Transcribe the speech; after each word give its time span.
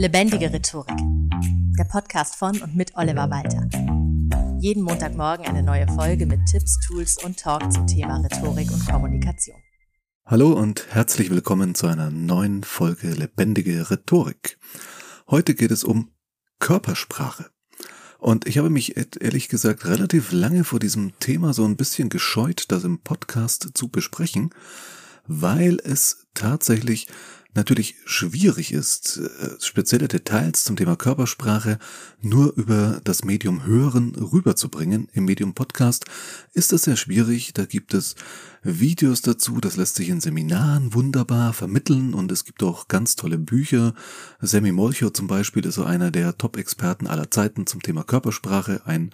Lebendige 0.00 0.50
Rhetorik. 0.50 0.96
Der 1.78 1.84
Podcast 1.84 2.36
von 2.36 2.58
und 2.62 2.74
mit 2.74 2.96
Oliver 2.96 3.28
Walter. 3.28 3.68
Jeden 4.58 4.82
Montagmorgen 4.82 5.44
eine 5.44 5.62
neue 5.62 5.86
Folge 5.88 6.24
mit 6.24 6.40
Tipps, 6.46 6.78
Tools 6.86 7.22
und 7.22 7.38
Talk 7.38 7.70
zum 7.70 7.86
Thema 7.86 8.16
Rhetorik 8.16 8.72
und 8.72 8.86
Kommunikation. 8.86 9.58
Hallo 10.24 10.52
und 10.52 10.86
herzlich 10.88 11.28
willkommen 11.28 11.74
zu 11.74 11.86
einer 11.86 12.10
neuen 12.10 12.64
Folge 12.64 13.08
Lebendige 13.08 13.90
Rhetorik. 13.90 14.58
Heute 15.28 15.54
geht 15.54 15.70
es 15.70 15.84
um 15.84 16.10
Körpersprache. 16.60 17.50
Und 18.16 18.46
ich 18.46 18.56
habe 18.56 18.70
mich 18.70 18.96
ehrlich 18.96 19.50
gesagt 19.50 19.84
relativ 19.84 20.32
lange 20.32 20.64
vor 20.64 20.78
diesem 20.78 21.12
Thema 21.20 21.52
so 21.52 21.66
ein 21.66 21.76
bisschen 21.76 22.08
gescheut, 22.08 22.64
das 22.68 22.84
im 22.84 23.00
Podcast 23.00 23.72
zu 23.74 23.88
besprechen, 23.88 24.54
weil 25.26 25.78
es 25.84 26.26
tatsächlich 26.32 27.06
natürlich 27.54 27.96
schwierig 28.04 28.72
ist, 28.72 29.18
äh, 29.18 29.50
spezielle 29.60 30.08
Details 30.08 30.64
zum 30.64 30.76
Thema 30.76 30.96
Körpersprache 30.96 31.78
nur 32.20 32.52
über 32.54 33.00
das 33.04 33.24
Medium 33.24 33.64
Hören 33.64 34.14
rüberzubringen. 34.14 35.08
Im 35.12 35.24
Medium 35.24 35.54
Podcast 35.54 36.04
ist 36.52 36.72
das 36.72 36.82
sehr 36.82 36.96
schwierig. 36.96 37.52
Da 37.54 37.64
gibt 37.64 37.94
es 37.94 38.14
Videos 38.62 39.22
dazu, 39.22 39.60
das 39.60 39.76
lässt 39.76 39.96
sich 39.96 40.10
in 40.10 40.20
Seminaren 40.20 40.92
wunderbar 40.92 41.52
vermitteln 41.52 42.14
und 42.14 42.30
es 42.30 42.44
gibt 42.44 42.62
auch 42.62 42.88
ganz 42.88 43.16
tolle 43.16 43.38
Bücher. 43.38 43.94
Sammy 44.40 44.70
Molcho 44.70 45.10
zum 45.10 45.26
Beispiel 45.26 45.64
ist 45.64 45.76
so 45.76 45.84
einer 45.84 46.10
der 46.10 46.36
Top-Experten 46.36 47.06
aller 47.06 47.30
Zeiten 47.30 47.66
zum 47.66 47.82
Thema 47.82 48.04
Körpersprache, 48.04 48.82
ein 48.84 49.10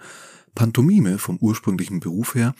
Pantomime 0.57 1.19
vom 1.19 1.37
ursprünglichen 1.37 1.99
Beruf 1.99 2.33
her, 2.33 2.55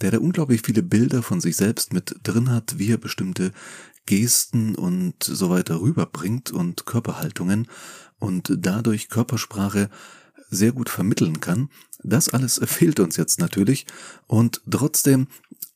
der 0.00 0.12
da 0.12 0.18
unglaublich 0.18 0.62
viele 0.64 0.84
Bilder 0.84 1.24
von 1.24 1.40
sich 1.40 1.56
selbst 1.56 1.92
mit 1.92 2.14
drin 2.22 2.50
hat, 2.50 2.78
wie 2.78 2.92
er 2.92 2.98
bestimmte 2.98 3.50
Gesten 4.06 4.76
und 4.76 5.24
so 5.24 5.50
weiter 5.50 5.80
rüberbringt 5.80 6.52
und 6.52 6.86
Körperhaltungen 6.86 7.66
und 8.20 8.54
dadurch 8.58 9.08
Körpersprache 9.08 9.90
sehr 10.50 10.70
gut 10.70 10.88
vermitteln 10.88 11.40
kann. 11.40 11.68
Das 12.04 12.28
alles 12.28 12.60
fehlt 12.64 13.00
uns 13.00 13.16
jetzt 13.16 13.40
natürlich 13.40 13.86
und 14.28 14.60
trotzdem 14.70 15.26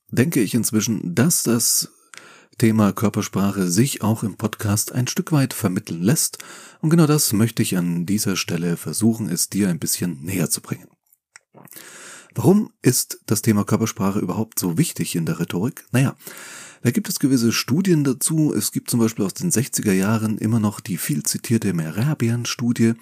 denke 0.08 0.40
ich 0.40 0.54
inzwischen, 0.54 1.16
dass 1.16 1.42
das 1.42 1.90
Thema 2.58 2.92
Körpersprache 2.92 3.68
sich 3.68 4.02
auch 4.02 4.22
im 4.22 4.36
Podcast 4.36 4.92
ein 4.92 5.08
Stück 5.08 5.32
weit 5.32 5.52
vermitteln 5.52 6.00
lässt 6.00 6.38
und 6.80 6.90
genau 6.90 7.08
das 7.08 7.32
möchte 7.32 7.60
ich 7.60 7.76
an 7.76 8.06
dieser 8.06 8.36
Stelle 8.36 8.76
versuchen, 8.76 9.28
es 9.28 9.50
dir 9.50 9.68
ein 9.68 9.80
bisschen 9.80 10.22
näher 10.22 10.48
zu 10.48 10.60
bringen. 10.60 10.86
Warum 12.34 12.70
ist 12.82 13.20
das 13.26 13.42
Thema 13.42 13.64
Körpersprache 13.64 14.18
überhaupt 14.18 14.58
so 14.58 14.76
wichtig 14.76 15.16
in 15.16 15.24
der 15.24 15.40
Rhetorik? 15.40 15.86
Naja, 15.92 16.16
da 16.82 16.90
gibt 16.90 17.08
es 17.08 17.18
gewisse 17.18 17.52
Studien 17.52 18.04
dazu. 18.04 18.52
Es 18.54 18.72
gibt 18.72 18.90
zum 18.90 19.00
Beispiel 19.00 19.24
aus 19.24 19.34
den 19.34 19.50
60er 19.50 19.92
Jahren 19.92 20.38
immer 20.38 20.60
noch 20.60 20.80
die 20.80 20.98
viel 20.98 21.22
zitierte 21.22 21.72
Merabian-Studie, 21.72 22.92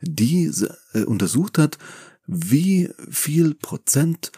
die 0.00 0.50
äh, 0.94 1.02
untersucht 1.02 1.58
hat, 1.58 1.78
wie 2.26 2.90
viel 3.10 3.54
Prozent 3.54 4.32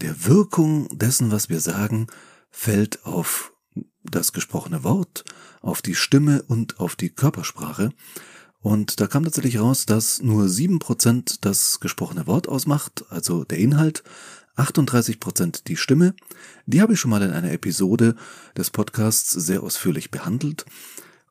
der 0.00 0.24
Wirkung 0.24 0.88
dessen, 0.96 1.30
was 1.30 1.48
wir 1.48 1.60
sagen, 1.60 2.06
fällt 2.50 3.04
auf 3.04 3.52
das 4.04 4.32
gesprochene 4.32 4.84
Wort, 4.84 5.24
auf 5.60 5.82
die 5.82 5.94
Stimme 5.94 6.42
und 6.42 6.78
auf 6.78 6.94
die 6.94 7.10
Körpersprache. 7.10 7.90
Und 8.64 8.98
da 8.98 9.06
kam 9.06 9.24
tatsächlich 9.24 9.60
raus, 9.60 9.84
dass 9.84 10.22
nur 10.22 10.48
sieben 10.48 10.78
Prozent 10.78 11.44
das 11.44 11.80
gesprochene 11.80 12.26
Wort 12.26 12.48
ausmacht, 12.48 13.04
also 13.10 13.44
der 13.44 13.58
Inhalt, 13.58 14.02
38 14.56 15.20
Prozent 15.20 15.68
die 15.68 15.76
Stimme. 15.76 16.14
Die 16.64 16.80
habe 16.80 16.94
ich 16.94 17.00
schon 17.00 17.10
mal 17.10 17.20
in 17.20 17.30
einer 17.30 17.52
Episode 17.52 18.16
des 18.56 18.70
Podcasts 18.70 19.30
sehr 19.30 19.62
ausführlich 19.62 20.10
behandelt. 20.10 20.64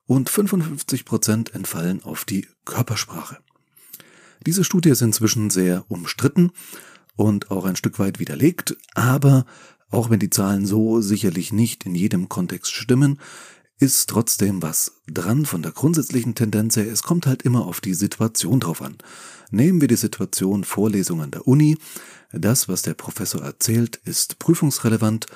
Und 0.05 0.29
55 0.29 1.05
Prozent 1.05 1.55
entfallen 1.55 2.03
auf 2.03 2.23
die 2.23 2.47
Körpersprache. 2.65 3.39
Diese 4.45 4.63
Studie 4.63 4.89
ist 4.89 5.01
inzwischen 5.01 5.49
sehr 5.49 5.85
umstritten 5.87 6.51
und 7.15 7.49
auch 7.49 7.65
ein 7.65 7.75
Stück 7.75 7.97
weit 7.97 8.19
widerlegt, 8.19 8.77
aber 8.93 9.47
auch 9.89 10.11
wenn 10.11 10.19
die 10.19 10.29
Zahlen 10.29 10.67
so 10.67 11.01
sicherlich 11.01 11.51
nicht 11.51 11.87
in 11.87 11.95
jedem 11.95 12.29
Kontext 12.29 12.73
stimmen, 12.73 13.19
ist 13.79 14.09
trotzdem 14.09 14.61
was 14.61 15.01
dran 15.07 15.45
von 15.45 15.61
der 15.61 15.71
grundsätzlichen 15.71 16.35
Tendenz 16.35 16.75
her. 16.75 16.89
Es 16.89 17.03
kommt 17.03 17.25
halt 17.25 17.41
immer 17.41 17.65
auf 17.65 17.81
die 17.81 17.93
Situation 17.93 18.59
drauf 18.59 18.81
an. 18.81 18.97
Nehmen 19.51 19.81
wir 19.81 19.87
die 19.87 19.95
Situation 19.95 20.63
Vorlesung 20.63 21.21
an 21.21 21.31
der 21.31 21.47
Uni. 21.47 21.77
Das, 22.31 22.67
was 22.69 22.81
der 22.81 22.93
Professor 22.93 23.41
erzählt, 23.41 23.99
ist 24.05 24.39
prüfungsrelevant. 24.39 25.27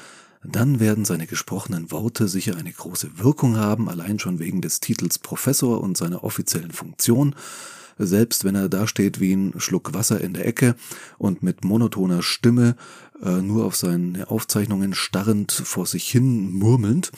Dann 0.44 0.80
werden 0.80 1.04
seine 1.04 1.28
gesprochenen 1.28 1.92
Worte 1.92 2.28
sicher 2.28 2.56
eine 2.56 2.72
große 2.72 3.20
Wirkung 3.20 3.58
haben, 3.58 3.90
allein 3.90 4.20
schon 4.20 4.40
wegen 4.40 4.62
des 4.62 4.80
Titels 4.80 5.20
Professor 5.20 5.82
und 5.82 5.98
seiner 5.98 6.24
offiziellen 6.24 6.72
Funktion 6.72 7.36
selbst 7.98 8.44
wenn 8.44 8.56
er 8.56 8.70
dasteht 8.70 9.20
wie 9.20 9.34
ein 9.34 9.54
Schluck 9.58 9.94
Wasser 9.94 10.22
in 10.22 10.34
der 10.34 10.46
Ecke 10.46 10.76
und 11.18 11.44
mit 11.44 11.64
monotoner 11.64 12.22
Stimme 12.22 12.76
äh, 13.24 13.42
nur 13.42 13.66
auf 13.66 13.76
seine 13.76 14.30
Aufzeichnungen 14.30 14.94
starrend 14.94 15.52
vor 15.52 15.86
sich 15.86 16.10
hin 16.10 16.52
murmelnd. 16.52 17.12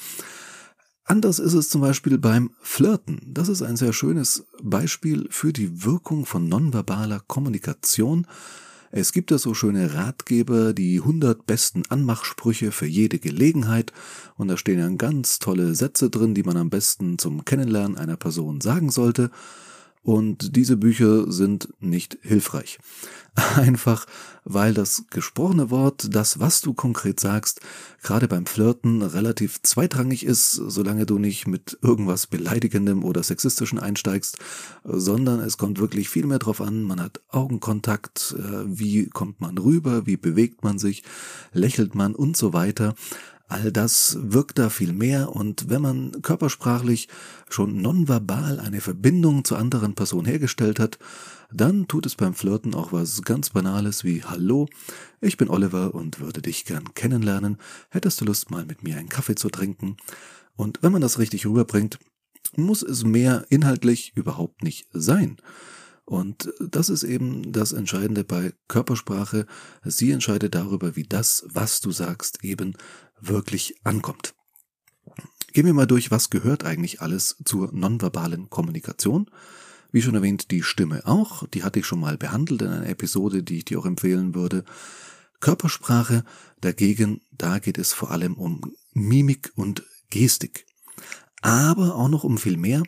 Anders 1.10 1.40
ist 1.40 1.56
es 1.56 1.70
zum 1.70 1.82
Beispiel 1.82 2.20
beim 2.20 2.52
Flirten. 2.62 3.20
Das 3.26 3.50
ist 3.50 3.64
ein 3.64 3.78
sehr 3.78 3.94
schönes 3.94 4.46
Beispiel 4.62 5.26
für 5.32 5.52
die 5.52 5.84
Wirkung 5.84 6.28
von 6.28 6.48
nonverbaler 6.48 7.20
Kommunikation. 7.26 8.28
Es 8.92 9.12
gibt 9.12 9.32
da 9.32 9.40
so 9.40 9.56
schöne 9.56 9.96
Ratgeber, 9.96 10.72
die 10.72 11.00
100 11.00 11.48
besten 11.48 11.82
Anmachsprüche 11.90 12.72
für 12.72 12.86
jede 12.86 13.18
Gelegenheit. 13.18 13.92
Und 14.38 14.50
da 14.50 14.58
stehen 14.58 14.78
dann 14.78 15.00
ganz 15.00 15.40
tolle 15.40 15.74
Sätze 15.74 16.12
drin, 16.12 16.36
die 16.36 16.44
man 16.44 16.58
am 16.58 16.70
besten 16.70 17.18
zum 17.18 17.44
Kennenlernen 17.44 17.98
einer 17.98 18.16
Person 18.16 18.62
sagen 18.62 18.92
sollte. 18.92 19.32
Und 20.04 20.56
diese 20.56 20.78
Bücher 20.78 21.32
sind 21.32 21.70
nicht 21.80 22.20
hilfreich. 22.22 22.78
Einfach 23.56 24.06
weil 24.52 24.74
das 24.74 25.06
gesprochene 25.12 25.70
Wort, 25.70 26.08
das, 26.16 26.40
was 26.40 26.62
du 26.62 26.74
konkret 26.74 27.20
sagst, 27.20 27.62
gerade 28.02 28.28
beim 28.28 28.48
Flirten 28.48 29.04
relativ 29.04 29.62
zweitrangig 29.62 30.26
ist, 30.26 30.54
solange 30.54 31.06
du 31.06 31.20
nicht 31.20 31.48
mit 31.48 31.78
irgendwas 31.84 32.26
Beleidigendem 32.26 33.04
oder 33.04 33.22
Sexistischen 33.22 33.78
einsteigst, 33.78 34.40
sondern 34.84 35.40
es 35.40 35.60
kommt 35.60 35.80
wirklich 35.80 36.10
viel 36.10 36.26
mehr 36.26 36.40
drauf 36.40 36.62
an, 36.62 36.82
man 36.82 37.00
hat 37.00 37.22
Augenkontakt, 37.30 38.36
äh, 38.40 38.64
wie 38.66 39.08
kommt 39.08 39.40
man 39.40 39.60
rüber, 39.60 40.08
wie 40.08 40.18
bewegt 40.18 40.64
man 40.64 40.80
sich, 40.80 41.04
lächelt 41.54 41.94
man 41.94 42.16
und 42.16 42.36
so 42.36 42.52
weiter. 42.52 42.96
All 43.50 43.72
das 43.72 44.16
wirkt 44.22 44.60
da 44.60 44.70
viel 44.70 44.94
mehr 44.94 45.36
und 45.36 45.70
wenn 45.70 45.82
man 45.82 46.22
körpersprachlich 46.22 47.08
schon 47.50 47.82
nonverbal 47.82 48.60
eine 48.60 48.80
Verbindung 48.80 49.44
zur 49.44 49.58
anderen 49.58 49.96
Person 49.96 50.24
hergestellt 50.26 50.80
hat, 50.80 51.00
dann 51.52 51.88
tut 51.88 52.06
es 52.06 52.14
beim 52.14 52.36
Flirten 52.36 52.76
auch 52.76 52.94
was 52.94 53.24
ganz 53.24 53.50
Banales 53.50 54.04
wie 54.04 54.24
Hallo, 54.24 54.68
ich 55.20 55.38
bin 55.38 55.50
Oliver 55.50 55.96
und 55.96 56.20
würde 56.20 56.44
dich 56.44 56.64
gern 56.64 56.94
kennenlernen. 56.94 57.58
Hättest 57.90 58.22
du 58.22 58.26
Lust, 58.26 58.52
mal 58.52 58.68
mit 58.68 58.84
mir 58.84 58.98
einen 58.98 59.10
Kaffee 59.10 59.34
zu 59.34 59.50
trinken? 59.50 59.98
Und 60.56 60.84
wenn 60.84 60.92
man 60.92 61.02
das 61.02 61.18
richtig 61.18 61.48
rüberbringt, 61.48 61.98
muss 62.56 62.84
es 62.84 63.04
mehr 63.04 63.48
inhaltlich 63.50 64.12
überhaupt 64.16 64.62
nicht 64.62 64.88
sein. 64.94 65.38
Und 66.10 66.52
das 66.60 66.90
ist 66.90 67.04
eben 67.04 67.52
das 67.52 67.72
Entscheidende 67.72 68.24
bei 68.24 68.54
Körpersprache. 68.68 69.46
Sie 69.84 70.10
entscheidet 70.10 70.56
darüber, 70.56 70.96
wie 70.96 71.04
das, 71.04 71.46
was 71.54 71.82
du 71.82 71.92
sagst, 71.92 72.44
eben 72.44 72.74
wirklich 73.22 73.76
ankommt. 73.84 74.34
Gehen 75.54 75.68
wir 75.68 75.74
mal 75.76 75.86
durch, 75.86 76.10
was 76.10 76.32
gehört 76.32 76.64
eigentlich 76.64 77.00
alles 77.02 77.36
zur 77.46 77.72
nonverbalen 77.74 78.50
Kommunikation. 78.50 79.30
Wie 79.92 80.02
schon 80.02 80.16
erwähnt, 80.16 80.50
die 80.50 80.64
Stimme 80.64 81.06
auch, 81.06 81.46
die 81.46 81.62
hatte 81.64 81.80
ich 81.80 81.86
schon 81.86 82.00
mal 82.00 82.18
behandelt 82.18 82.64
in 82.64 82.70
einer 82.70 82.90
Episode, 82.90 83.44
die 83.44 83.58
ich 83.58 83.66
dir 83.66 83.78
auch 83.78 83.86
empfehlen 83.86 84.34
würde. 84.34 84.64
Körpersprache 85.42 86.24
dagegen, 86.60 87.22
da 87.32 87.60
geht 87.60 87.78
es 87.78 87.94
vor 87.94 88.10
allem 88.10 88.34
um 88.34 88.62
Mimik 88.94 89.52
und 89.56 89.84
Gestik 90.10 90.66
aber 91.42 91.96
auch 91.96 92.10
noch 92.10 92.24
um 92.24 92.38
viel 92.38 92.58
mehr. 92.58 92.84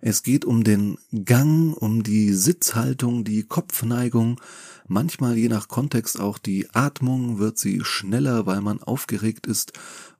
Es 0.00 0.22
geht 0.22 0.44
um 0.44 0.64
den 0.64 0.98
Gang, 1.24 1.76
um 1.76 2.02
die 2.02 2.32
Sitzhaltung, 2.32 3.24
die 3.24 3.44
Kopfneigung, 3.44 4.40
manchmal 4.88 5.36
je 5.36 5.48
nach 5.48 5.68
Kontext 5.68 6.20
auch 6.20 6.38
die 6.38 6.68
Atmung, 6.72 7.38
wird 7.38 7.58
sie 7.58 7.84
schneller, 7.84 8.46
weil 8.46 8.60
man 8.60 8.82
aufgeregt 8.82 9.46
ist 9.46 9.72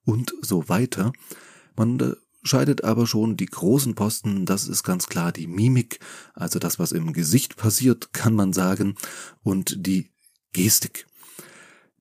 und 0.05 0.35
so 0.41 0.69
weiter. 0.69 1.13
Man 1.77 2.15
scheidet 2.43 2.85
aber 2.85 3.07
schon 3.07 3.37
die 3.37 3.47
großen 3.47 3.95
Posten, 3.95 4.47
das 4.47 4.69
ist 4.69 4.83
ganz 4.83 5.07
klar 5.07 5.33
die 5.33 5.47
Mimik, 5.47 6.01
also 6.35 6.59
das, 6.59 6.79
was 6.79 6.93
im 6.93 7.13
Gesicht 7.13 7.57
passiert, 7.57 8.13
kann 8.13 8.35
man 8.35 8.53
sagen, 8.53 8.97
und 9.43 9.87
die 9.87 10.11
Gestik. 10.53 11.07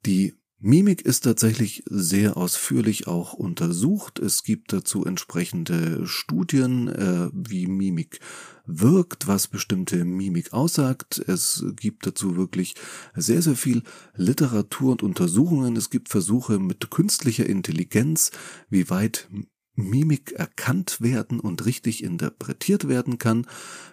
Die 0.06 0.36
Mimik 0.64 1.02
ist 1.02 1.22
tatsächlich 1.22 1.84
sehr 1.90 2.38
ausführlich 2.38 3.08
auch 3.08 3.34
untersucht. 3.34 4.20
Es 4.20 4.44
gibt 4.44 4.72
dazu 4.72 5.04
entsprechende 5.04 6.06
Studien, 6.06 6.88
äh, 6.88 7.30
wie 7.34 7.66
Mimik 7.66 8.20
wirkt, 8.68 9.28
was 9.28 9.48
bestimmte 9.48 10.06
Mimik 10.06 10.54
aussagt. 10.54 11.18
Es 11.18 11.66
gibt 11.76 12.06
dazu 12.06 12.36
wirklich 12.38 12.76
sehr, 13.16 13.42
sehr 13.42 13.56
viel 13.56 13.82
Literatur 14.16 14.92
und 14.92 15.02
Untersuchungen. 15.02 15.76
Es 15.76 15.90
gibt 15.90 16.10
Versuche 16.10 16.60
mit 16.60 16.92
künstlicher 16.92 17.48
Intelligenz, 17.48 18.30
wie 18.70 18.88
weit 18.92 19.30
Mimik 19.76 20.34
erkannt 20.34 21.02
werden 21.02 21.40
und 21.40 21.66
richtig 21.66 22.04
interpretiert 22.04 22.88
werden 22.88 23.18
kann, 23.18 23.48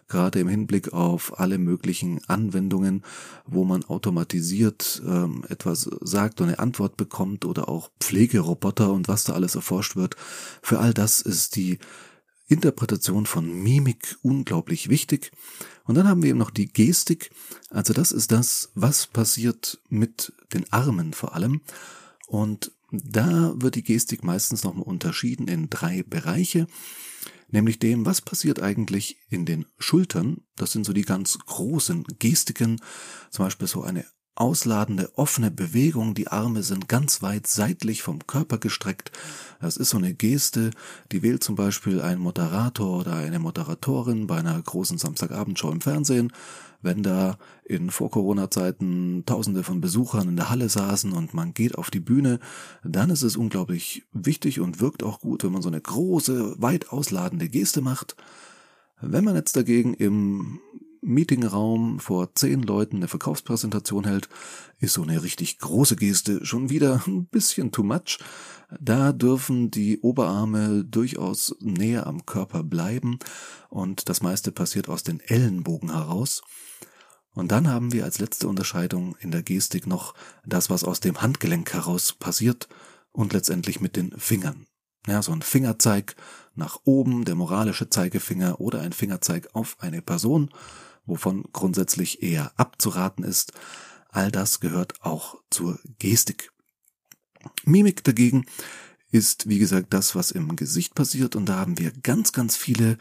gerade 0.09 0.41
im 0.41 0.49
Hinblick 0.49 0.93
auf 0.93 1.39
alle 1.39 1.59
möglichen 1.59 2.21
Anwendungen, 2.27 3.05
wo 3.47 3.65
man 3.65 3.85
automatisiert 3.85 5.03
ähm, 5.07 5.45
etwas 5.49 5.89
sagt 6.01 6.41
und 6.41 6.49
eine 6.49 6.59
Antwort 6.59 6.97
bekommt 6.97 7.45
oder 7.45 7.69
auch 7.69 7.91
Pflegeroboter 8.01 8.93
und 8.93 9.09
was 9.09 9.25
da 9.25 9.35
alles 9.35 9.55
erforscht 9.55 9.97
wird. 9.97 10.17
Für 10.63 10.81
all 10.81 10.93
das 10.93 11.21
ist 11.21 11.57
die 11.57 11.79
Interpretation 12.49 13.27
von 13.27 13.63
Mimik 13.63 14.17
unglaublich 14.23 14.89
wichtig. 14.89 15.31
Und 15.85 15.97
dann 15.97 16.09
haben 16.09 16.23
wir 16.23 16.31
eben 16.31 16.39
noch 16.39 16.51
die 16.51 16.73
Gestik. 16.73 17.31
Also 17.71 17.93
das 17.93 18.11
ist 18.11 18.33
das, 18.33 18.71
was 18.75 19.07
passiert 19.07 19.79
mit 19.91 20.33
den 20.55 20.71
Armen 20.73 21.13
vor 21.13 21.35
allem. 21.35 21.61
Und 22.27 22.73
da 22.91 23.55
wird 23.57 23.75
die 23.75 23.83
Gestik 23.83 24.25
meistens 24.25 24.65
nochmal 24.65 24.85
unterschieden 24.85 25.49
in 25.49 25.69
drei 25.69 26.03
Bereiche, 26.03 26.67
nämlich 27.49 27.79
dem, 27.79 28.07
was 28.07 28.21
passiert 28.21 28.63
eigentlich 28.63 29.19
in 29.29 29.45
den 29.45 29.67
Schultern. 29.79 30.39
Das 30.57 30.73
sind 30.73 30.85
so 30.85 30.93
die 30.93 31.03
ganz 31.03 31.39
großen 31.39 32.05
Gestiken, 32.19 32.81
zum 33.31 33.45
Beispiel 33.45 33.69
so 33.69 33.83
eine 33.83 34.05
ausladende, 34.39 35.11
offene 35.17 35.51
Bewegung. 35.51 36.15
Die 36.15 36.29
Arme 36.29 36.63
sind 36.63 36.89
ganz 36.89 37.23
weit 37.23 37.47
seitlich 37.47 38.03
vom 38.03 38.27
Körper 38.27 38.59
gestreckt. 38.59 39.11
Das 39.61 39.77
ist 39.77 39.91
so 39.91 39.99
eine 39.99 40.15
Geste, 40.15 40.71
die 41.11 41.23
wählt 41.23 41.43
zum 41.43 41.57
Beispiel 41.57 42.01
ein 42.01 42.19
Moderator 42.19 43.01
oder 43.01 43.15
eine 43.15 43.41
Moderatorin 43.41 44.29
bei 44.29 44.39
einer 44.39 44.61
großen 44.61 44.99
Samstagabendshow 44.99 45.71
im 45.71 45.81
Fernsehen. 45.81 46.33
Wenn 46.81 47.03
da 47.03 47.39
in 47.65 47.91
Vor-Corona-Zeiten 47.91 49.25
Tausende 49.27 49.65
von 49.65 49.81
Besuchern 49.81 50.29
in 50.29 50.37
der 50.37 50.51
Halle 50.51 50.69
saßen 50.69 51.13
und 51.13 51.35
man 51.35 51.53
geht 51.53 51.77
auf 51.77 51.91
die 51.91 51.99
Bühne, 51.99 52.39
dann 52.85 53.11
ist 53.11 53.23
es 53.23 53.37
unglaublich 53.37 54.05
wichtig 54.13 54.61
und 54.61 54.81
wirkt 54.81 55.03
auch 55.03 55.19
gut, 55.19 55.43
wenn 55.43 55.53
man 55.53 55.63
so 55.63 55.69
eine 55.69 55.81
große, 55.81 56.55
weit 56.63 56.91
ausladende 56.91 57.49
Geste 57.49 57.81
macht. 57.81 58.15
Wenn 59.01 59.25
man 59.25 59.35
jetzt 59.35 59.57
dagegen 59.57 59.95
im 59.95 60.61
Meetingraum 61.09 61.99
vor 62.01 62.35
zehn 62.35 62.63
Leuten 62.63 62.97
eine 62.97 63.09
Verkaufspräsentation 63.09 64.05
hält, 64.05 64.29
ist 64.79 64.95
so 64.95 65.03
eine 65.03 65.23
richtig 65.23 65.59
große 65.59 65.97
Geste 65.97 66.45
schon 66.45 66.71
wieder 66.71 67.03
ein 67.07 67.27
bisschen 67.27 67.73
too 67.73 67.83
much. 67.83 68.19
Da 68.81 69.13
dürfen 69.13 69.71
die 69.71 69.99
Oberarme 70.01 70.85
durchaus 70.85 71.57
näher 71.61 72.07
am 72.07 72.27
Körper 72.27 72.63
bleiben 72.63 73.19
und 73.71 74.09
das 74.09 74.21
meiste 74.21 74.53
passiert 74.53 74.89
aus 74.89 75.03
den 75.03 75.21
Ellenbogen 75.21 75.93
heraus. 75.93 76.43
Und 77.35 77.53
dann 77.53 77.69
haben 77.69 77.93
wir 77.93 78.05
als 78.05 78.19
letzte 78.19 78.49
Unterscheidung 78.49 79.17
in 79.21 79.31
der 79.31 79.43
Gestik 79.43 79.87
noch 79.87 80.15
das, 80.45 80.71
was 80.71 80.85
aus 80.85 81.01
dem 81.01 81.23
Handgelenk 81.23 81.73
heraus 81.73 82.13
passiert 82.13 82.69
und 83.13 83.33
letztendlich 83.33 83.81
mit 83.81 83.97
den 83.97 84.13
Fingern. 84.19 84.67
Ja, 85.07 85.23
so 85.23 85.33
ein 85.33 85.43
Fingerzeig 85.43 86.17
nach 86.55 86.81
oben, 86.85 87.25
der 87.25 87.35
moralische 87.35 87.89
Zeigefinger 87.89 88.61
oder 88.61 88.81
ein 88.81 88.93
Fingerzeig 88.93 89.49
auf 89.55 89.77
eine 89.81 90.03
Person 90.03 90.51
wovon 91.09 91.45
grundsätzlich 91.53 92.23
eher 92.23 92.53
abzuraten 92.57 93.25
ist. 93.25 93.53
All 94.11 94.31
das 94.31 94.61
gehört 94.61 95.03
auch 95.03 95.37
zur 95.51 95.79
Gestik. 95.99 96.53
Mimik 97.65 98.05
dagegen 98.05 98.47
ist, 99.11 99.49
wie 99.49 99.59
gesagt, 99.59 99.93
das, 99.95 100.15
was 100.15 100.31
im 100.31 100.57
Gesicht 100.57 100.95
passiert 100.95 101.37
und 101.37 101.47
da 101.47 101.57
haben 101.57 101.79
wir 101.79 101.93
ganz, 102.03 102.33
ganz 102.33 102.57
viele 102.57 102.99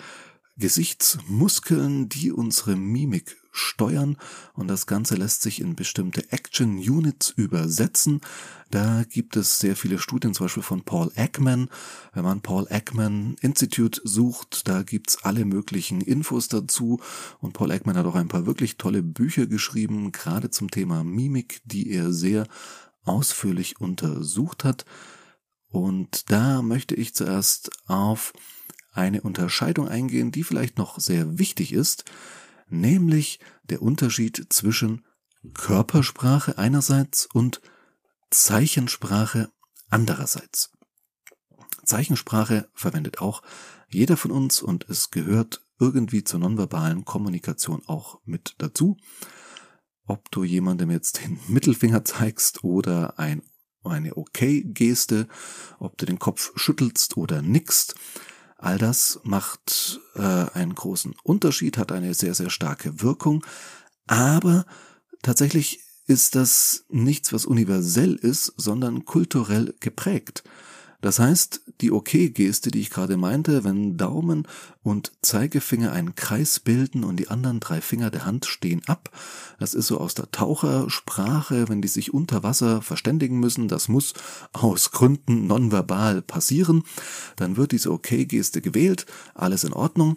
Gesichtsmuskeln, 0.57 2.09
die 2.09 2.31
unsere 2.31 2.75
Mimik 2.75 3.37
steuern 3.57 4.17
und 4.53 4.67
das 4.67 4.85
Ganze 4.85 5.15
lässt 5.15 5.41
sich 5.41 5.61
in 5.61 5.75
bestimmte 5.75 6.31
Action 6.31 6.77
Units 6.77 7.29
übersetzen. 7.29 8.21
Da 8.69 9.03
gibt 9.03 9.35
es 9.35 9.59
sehr 9.59 9.75
viele 9.75 9.99
Studien, 9.99 10.33
zum 10.33 10.45
Beispiel 10.45 10.63
von 10.63 10.83
Paul 10.83 11.11
Ekman. 11.15 11.69
Wenn 12.13 12.23
man 12.23 12.41
Paul 12.41 12.67
Ekman 12.69 13.35
Institute 13.41 14.01
sucht, 14.03 14.67
da 14.67 14.83
gibt's 14.83 15.23
alle 15.23 15.45
möglichen 15.45 16.01
Infos 16.01 16.47
dazu 16.47 16.99
und 17.39 17.53
Paul 17.53 17.71
Ekman 17.71 17.97
hat 17.97 18.05
auch 18.05 18.15
ein 18.15 18.27
paar 18.27 18.45
wirklich 18.45 18.77
tolle 18.77 19.03
Bücher 19.03 19.47
geschrieben, 19.47 20.11
gerade 20.11 20.49
zum 20.49 20.69
Thema 20.69 21.03
Mimik, 21.03 21.61
die 21.65 21.91
er 21.91 22.11
sehr 22.11 22.47
ausführlich 23.05 23.79
untersucht 23.79 24.63
hat. 24.63 24.85
Und 25.69 26.31
da 26.31 26.61
möchte 26.61 26.95
ich 26.95 27.13
zuerst 27.15 27.71
auf 27.87 28.33
eine 28.93 29.21
Unterscheidung 29.21 29.87
eingehen, 29.87 30.31
die 30.31 30.43
vielleicht 30.43 30.77
noch 30.77 30.99
sehr 30.99 31.37
wichtig 31.37 31.71
ist 31.71 32.05
nämlich 32.69 33.39
der 33.63 33.81
Unterschied 33.81 34.47
zwischen 34.49 35.05
Körpersprache 35.53 36.57
einerseits 36.57 37.25
und 37.25 37.61
Zeichensprache 38.29 39.49
andererseits. 39.89 40.71
Zeichensprache 41.85 42.69
verwendet 42.73 43.19
auch 43.21 43.41
jeder 43.89 44.17
von 44.17 44.31
uns 44.31 44.61
und 44.61 44.89
es 44.89 45.11
gehört 45.11 45.65
irgendwie 45.79 46.23
zur 46.23 46.39
nonverbalen 46.39 47.05
Kommunikation 47.05 47.81
auch 47.87 48.19
mit 48.25 48.55
dazu. 48.57 48.97
Ob 50.05 50.29
du 50.31 50.43
jemandem 50.43 50.91
jetzt 50.91 51.23
den 51.23 51.39
Mittelfinger 51.47 52.03
zeigst 52.03 52.63
oder 52.63 53.17
ein, 53.19 53.43
eine 53.83 54.17
Okay-Geste, 54.17 55.27
ob 55.79 55.97
du 55.97 56.05
den 56.05 56.19
Kopf 56.19 56.51
schüttelst 56.55 57.15
oder 57.15 57.41
nickst, 57.41 57.95
All 58.57 58.77
das 58.77 59.19
macht 59.23 59.99
äh, 60.15 60.21
einen 60.21 60.73
großen 60.73 61.15
Unterschied, 61.23 61.77
hat 61.77 61.91
eine 61.91 62.13
sehr, 62.13 62.33
sehr 62.33 62.49
starke 62.49 63.01
Wirkung, 63.01 63.45
aber 64.07 64.65
tatsächlich 65.21 65.81
ist 66.07 66.35
das 66.35 66.85
nichts, 66.89 67.33
was 67.33 67.45
universell 67.45 68.15
ist, 68.15 68.53
sondern 68.57 69.05
kulturell 69.05 69.75
geprägt. 69.79 70.43
Das 71.01 71.19
heißt, 71.19 71.61
die 71.81 71.91
Okay-Geste, 71.91 72.71
die 72.71 72.79
ich 72.79 72.89
gerade 72.89 73.17
meinte, 73.17 73.63
wenn 73.63 73.97
Daumen 73.97 74.47
und 74.81 75.11
Zeigefinger 75.21 75.91
einen 75.91 76.15
Kreis 76.15 76.59
bilden 76.59 77.03
und 77.03 77.17
die 77.17 77.27
anderen 77.27 77.59
drei 77.59 77.81
Finger 77.81 78.09
der 78.09 78.25
Hand 78.25 78.47
stehen 78.47 78.81
ab, 78.87 79.11
das 79.59 79.75
ist 79.75 79.87
so 79.87 79.99
aus 79.99 80.15
der 80.15 80.31
Tauchersprache, 80.31 81.69
wenn 81.69 81.83
die 81.83 81.87
sich 81.87 82.15
unter 82.15 82.41
Wasser 82.41 82.81
verständigen 82.81 83.39
müssen, 83.39 83.67
das 83.67 83.89
muss 83.89 84.13
aus 84.53 84.89
Gründen 84.89 85.45
nonverbal 85.45 86.23
passieren, 86.23 86.83
dann 87.35 87.57
wird 87.57 87.73
diese 87.73 87.91
Okay-Geste 87.91 88.61
gewählt, 88.61 89.05
alles 89.35 89.63
in 89.63 89.73
Ordnung. 89.73 90.15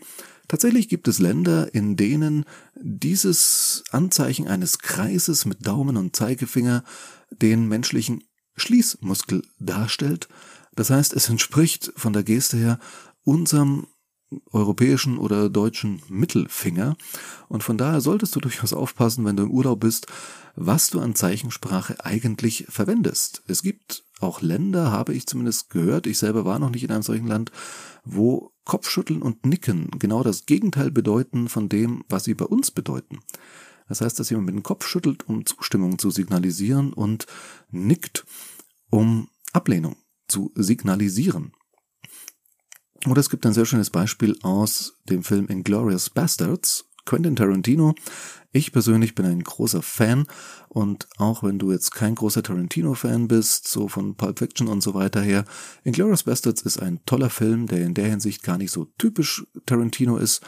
Tatsächlich 0.49 0.89
gibt 0.89 1.09
es 1.09 1.19
Länder, 1.19 1.75
in 1.75 1.97
denen 1.97 2.45
dieses 2.75 3.85
Anzeichen 3.91 4.49
eines 4.49 4.79
Kreises 4.79 5.45
mit 5.45 5.67
Daumen 5.67 5.99
und 5.99 6.17
Zeigefinger 6.17 6.85
den 7.31 7.69
menschlichen 7.69 8.25
Schließmuskel 8.57 9.43
darstellt, 9.59 10.29
das 10.73 10.91
heißt, 10.91 11.13
es 11.15 11.29
entspricht 11.29 11.93
von 11.97 12.13
der 12.13 12.23
Geste 12.23 12.57
her 12.57 12.79
unserem 13.25 13.87
europäischen 14.53 15.19
oder 15.19 15.51
deutschen 15.51 16.03
Mittelfinger. 16.09 16.97
Und 17.49 17.63
von 17.63 17.77
daher 17.77 18.01
solltest 18.01 18.37
du 18.37 18.41
durchaus 18.41 18.73
aufpassen, 18.73 19.25
wenn 19.25 19.37
du 19.37 19.43
im 19.45 19.51
Urlaub 19.51 19.81
bist, 19.81 20.07
was 20.55 20.91
du 20.91 21.01
an 21.01 21.15
Zeichensprache 21.15 22.05
eigentlich 22.05 22.67
verwendest. 22.69 23.43
Es 23.47 23.63
gibt 23.63 24.05
auch 24.21 24.43
Länder, 24.43 24.91
habe 24.91 25.15
ich 25.15 25.27
zumindest 25.27 25.71
gehört, 25.71 26.07
ich 26.07 26.19
selber 26.19 26.45
war 26.45 26.59
noch 26.59 26.71
nicht 26.71 26.85
in 26.85 26.91
einem 26.91 27.03
solchen 27.03 27.27
Land, 27.27 27.51
wo 28.05 28.53
Kopfschütteln 28.65 29.23
und 29.23 29.47
Nicken 29.47 29.91
genau 29.99 30.23
das 30.23 30.47
Gegenteil 30.47 30.91
bedeuten 30.91 31.49
von 31.49 31.69
dem, 31.69 32.05
was 32.09 32.25
sie 32.25 32.35
bei 32.35 32.45
uns 32.45 32.71
bedeuten. 32.71 33.21
Das 33.89 34.01
heißt, 34.01 34.21
dass 34.21 34.31
jemand 34.31 34.47
mit 34.47 34.55
dem 34.55 34.63
Kopf 34.63 34.87
schüttelt, 34.87 35.29
um 35.29 35.47
Zustimmung 35.47 35.99
zu 35.99 36.11
signalisieren 36.11 36.93
und 36.93 37.27
nickt, 37.71 38.25
um 38.91 39.29
Ablehnung 39.53 39.97
zu 40.31 40.53
signalisieren. 40.55 41.53
Oder 43.07 43.21
es 43.21 43.31
gibt 43.31 43.47
ein 43.47 43.55
sehr 43.55 43.67
schönes 43.67 43.91
Beispiel 43.91 44.37
aus 44.43 44.99
dem 45.09 45.23
Film 45.23 45.49
Inglourious 45.49 46.11
Bastards. 46.11 46.87
Quentin 47.07 47.35
Tarantino. 47.35 47.95
Ich 48.53 48.73
persönlich 48.73 49.15
bin 49.15 49.27
ein 49.27 49.43
großer 49.43 49.83
Fan 49.83 50.27
und 50.69 51.09
auch 51.19 51.43
wenn 51.43 51.59
du 51.59 51.73
jetzt 51.73 51.93
kein 51.93 52.15
großer 52.15 52.43
Tarantino-Fan 52.43 53.27
bist, 53.27 53.69
so 53.69 53.89
von 53.89 54.17
Pulp 54.17 54.39
Fiction 54.39 54.69
und 54.69 54.81
so 54.81 54.95
weiter 54.95 55.21
her, 55.21 55.45
Inglourious 55.85 56.25
Bastards 56.25 56.63
ist 56.63 56.81
ein 56.81 57.01
toller 57.07 57.31
Film, 57.31 57.67
der 57.67 57.85
in 57.85 57.95
der 57.95 58.09
Hinsicht 58.09 58.43
gar 58.43 58.59
nicht 58.59 58.71
so 58.71 58.87
typisch 58.99 59.47
Tarantino 59.67 60.19
ist. 60.19 60.43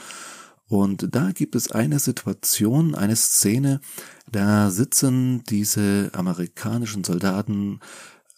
Und 0.66 1.14
da 1.14 1.32
gibt 1.32 1.54
es 1.54 1.70
eine 1.70 1.98
Situation, 1.98 2.94
eine 2.94 3.16
Szene, 3.16 3.80
da 4.30 4.70
sitzen 4.70 5.44
diese 5.44 6.10
amerikanischen 6.12 7.04
Soldaten 7.04 7.80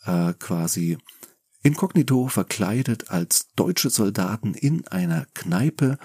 äh, 0.05 0.35
quasi 0.39 0.99
inkognito 1.65 2.29
verkleidet 2.29 3.11
als 3.11 3.49
deutsche 3.57 3.91
Soldaten 3.91 4.55
in 4.55 4.87
einer 4.87 5.27
Kneipe 5.35 5.99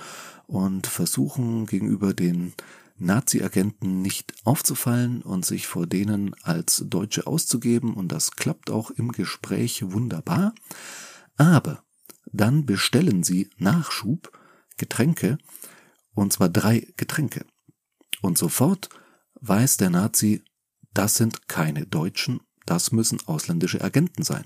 und 0.47 0.87
versuchen 0.87 1.67
gegenüber 1.67 2.13
den 2.13 2.53
Nazi-Agenten 2.97 4.01
nicht 4.01 4.33
aufzufallen 4.45 5.21
und 5.21 5.45
sich 5.45 5.67
vor 5.67 5.85
denen 5.85 6.33
als 6.43 6.85
Deutsche 6.87 7.27
auszugeben 7.27 7.93
und 7.93 8.11
das 8.11 8.31
klappt 8.31 8.69
auch 8.69 8.89
im 8.91 9.11
Gespräch 9.11 9.83
wunderbar. 9.91 10.55
Aber 11.37 11.83
dann 12.31 12.65
bestellen 12.65 13.23
sie 13.23 13.49
Nachschub, 13.57 14.31
Getränke, 14.77 15.37
und 16.13 16.33
zwar 16.33 16.49
drei 16.49 16.87
Getränke. 16.97 17.45
Und 18.21 18.37
sofort 18.37 18.89
weiß 19.41 19.77
der 19.77 19.89
Nazi, 19.89 20.43
das 20.93 21.15
sind 21.15 21.47
keine 21.47 21.85
Deutschen, 21.85 22.41
das 22.65 22.91
müssen 22.91 23.19
ausländische 23.25 23.81
Agenten 23.81 24.23
sein. 24.23 24.45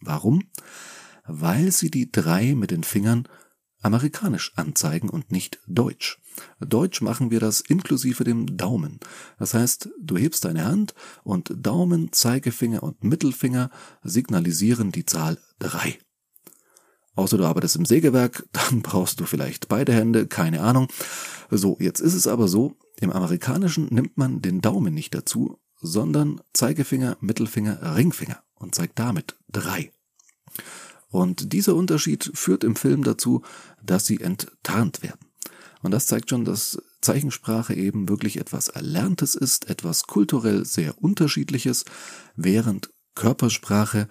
Warum? 0.00 0.44
weil 1.26 1.72
sie 1.72 1.90
die 1.90 2.10
drei 2.10 2.54
mit 2.54 2.70
den 2.70 2.84
Fingern 2.84 3.28
amerikanisch 3.82 4.52
anzeigen 4.56 5.10
und 5.10 5.30
nicht 5.30 5.58
deutsch. 5.66 6.18
Deutsch 6.58 7.02
machen 7.02 7.30
wir 7.30 7.38
das 7.38 7.60
inklusive 7.60 8.24
dem 8.24 8.56
Daumen. 8.56 8.98
Das 9.38 9.54
heißt, 9.54 9.90
du 10.00 10.16
hebst 10.16 10.44
deine 10.44 10.64
Hand 10.64 10.94
und 11.22 11.52
Daumen, 11.54 12.12
Zeigefinger 12.12 12.82
und 12.82 13.04
Mittelfinger 13.04 13.70
signalisieren 14.02 14.90
die 14.90 15.04
Zahl 15.04 15.38
drei. 15.58 15.98
Außer 17.14 17.38
du 17.38 17.44
arbeitest 17.44 17.76
im 17.76 17.84
Sägewerk, 17.84 18.48
dann 18.52 18.82
brauchst 18.82 19.20
du 19.20 19.26
vielleicht 19.26 19.68
beide 19.68 19.92
Hände, 19.92 20.26
keine 20.26 20.62
Ahnung. 20.62 20.88
So, 21.50 21.76
jetzt 21.78 22.00
ist 22.00 22.14
es 22.14 22.26
aber 22.26 22.48
so, 22.48 22.76
im 23.00 23.12
Amerikanischen 23.12 23.88
nimmt 23.90 24.16
man 24.16 24.40
den 24.40 24.60
Daumen 24.60 24.94
nicht 24.94 25.14
dazu, 25.14 25.58
sondern 25.80 26.40
Zeigefinger, 26.54 27.18
Mittelfinger, 27.20 27.96
Ringfinger 27.96 28.42
und 28.64 28.74
zeigt 28.74 28.98
damit 28.98 29.36
drei. 29.48 29.92
Und 31.10 31.52
dieser 31.52 31.76
Unterschied 31.76 32.32
führt 32.34 32.64
im 32.64 32.74
Film 32.74 33.04
dazu, 33.04 33.42
dass 33.82 34.06
sie 34.06 34.20
enttarnt 34.20 35.02
werden. 35.02 35.20
Und 35.82 35.92
das 35.92 36.06
zeigt 36.06 36.30
schon, 36.30 36.44
dass 36.44 36.82
Zeichensprache 37.02 37.74
eben 37.74 38.08
wirklich 38.08 38.38
etwas 38.38 38.68
Erlerntes 38.68 39.34
ist, 39.34 39.68
etwas 39.68 40.04
kulturell 40.04 40.64
sehr 40.64 41.00
Unterschiedliches, 41.00 41.84
während 42.34 42.90
Körpersprache 43.14 44.08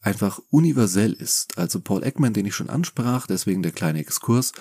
einfach 0.00 0.40
universell 0.50 1.12
ist. 1.12 1.56
Also 1.56 1.80
Paul 1.80 2.04
Ekman, 2.04 2.34
den 2.34 2.46
ich 2.46 2.54
schon 2.54 2.68
ansprach, 2.68 3.26
deswegen 3.26 3.62
der 3.62 3.72
kleine 3.72 4.00
Exkurs, 4.00 4.52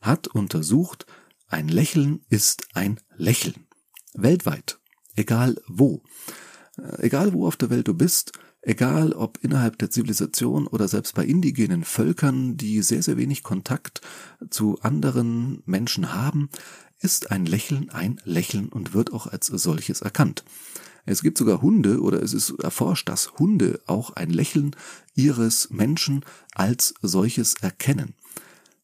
hat 0.00 0.26
untersucht, 0.26 1.06
ein 1.48 1.68
Lächeln 1.68 2.24
ist 2.28 2.66
ein 2.74 3.00
Lächeln. 3.16 3.66
Weltweit. 4.14 4.78
Egal 5.14 5.60
wo. 5.68 6.02
Egal 6.98 7.32
wo 7.34 7.46
auf 7.46 7.56
der 7.56 7.70
Welt 7.70 7.86
du 7.86 7.94
bist, 7.94 8.32
egal 8.62 9.12
ob 9.12 9.38
innerhalb 9.42 9.78
der 9.78 9.90
Zivilisation 9.90 10.66
oder 10.66 10.88
selbst 10.88 11.14
bei 11.14 11.24
indigenen 11.24 11.84
Völkern, 11.84 12.56
die 12.56 12.80
sehr, 12.82 13.02
sehr 13.02 13.18
wenig 13.18 13.42
Kontakt 13.42 14.00
zu 14.48 14.78
anderen 14.80 15.62
Menschen 15.66 16.14
haben, 16.14 16.48
ist 16.98 17.30
ein 17.30 17.46
Lächeln 17.46 17.90
ein 17.90 18.20
Lächeln 18.24 18.68
und 18.68 18.94
wird 18.94 19.12
auch 19.12 19.26
als 19.26 19.46
solches 19.46 20.00
erkannt. 20.00 20.44
Es 21.04 21.22
gibt 21.22 21.36
sogar 21.36 21.60
Hunde 21.60 22.00
oder 22.00 22.22
es 22.22 22.32
ist 22.32 22.50
erforscht, 22.62 23.08
dass 23.08 23.32
Hunde 23.38 23.80
auch 23.86 24.10
ein 24.10 24.30
Lächeln 24.30 24.76
ihres 25.14 25.70
Menschen 25.70 26.24
als 26.54 26.94
solches 27.02 27.54
erkennen. 27.54 28.14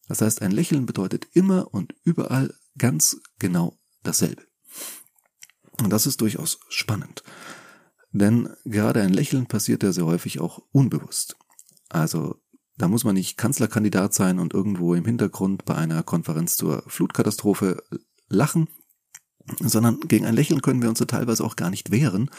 Das 0.09 0.21
heißt, 0.21 0.41
ein 0.41 0.51
Lächeln 0.51 0.85
bedeutet 0.85 1.27
immer 1.33 1.73
und 1.73 1.95
überall 2.03 2.53
ganz 2.77 3.17
genau 3.39 3.77
dasselbe. 4.03 4.43
Und 5.81 5.91
das 5.91 6.07
ist 6.07 6.19
durchaus 6.19 6.59
spannend. 6.67 7.23
Denn 8.11 8.49
gerade 8.65 9.01
ein 9.01 9.13
Lächeln 9.13 9.45
passiert 9.45 9.83
ja 9.83 9.91
sehr 9.91 10.05
häufig 10.05 10.39
auch 10.39 10.63
unbewusst. 10.71 11.37
Also 11.89 12.41
da 12.77 12.87
muss 12.87 13.03
man 13.03 13.15
nicht 13.15 13.37
Kanzlerkandidat 13.37 14.13
sein 14.13 14.39
und 14.39 14.53
irgendwo 14.53 14.95
im 14.95 15.05
Hintergrund 15.05 15.65
bei 15.65 15.75
einer 15.75 16.01
Konferenz 16.01 16.55
zur 16.55 16.83
Flutkatastrophe 16.87 17.83
lachen, 18.29 18.69
sondern 19.59 19.99
gegen 20.01 20.25
ein 20.25 20.35
Lächeln 20.35 20.61
können 20.61 20.81
wir 20.81 20.89
uns 20.89 20.99
so 20.99 21.05
teilweise 21.05 21.43
auch 21.43 21.55
gar 21.55 21.69
nicht 21.69 21.91
wehren. 21.91 22.29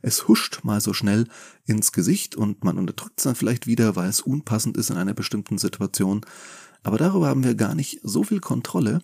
Es 0.00 0.28
huscht 0.28 0.60
mal 0.64 0.80
so 0.80 0.92
schnell 0.92 1.28
ins 1.66 1.92
Gesicht 1.92 2.34
und 2.36 2.64
man 2.64 2.78
unterdrückt 2.78 3.18
es 3.18 3.24
dann 3.24 3.34
vielleicht 3.34 3.66
wieder, 3.66 3.94
weil 3.94 4.08
es 4.08 4.20
unpassend 4.20 4.76
ist 4.76 4.90
in 4.90 4.96
einer 4.96 5.14
bestimmten 5.14 5.58
Situation. 5.58 6.22
Aber 6.82 6.98
darüber 6.98 7.28
haben 7.28 7.44
wir 7.44 7.54
gar 7.54 7.74
nicht 7.74 8.00
so 8.02 8.24
viel 8.24 8.40
Kontrolle. 8.40 9.00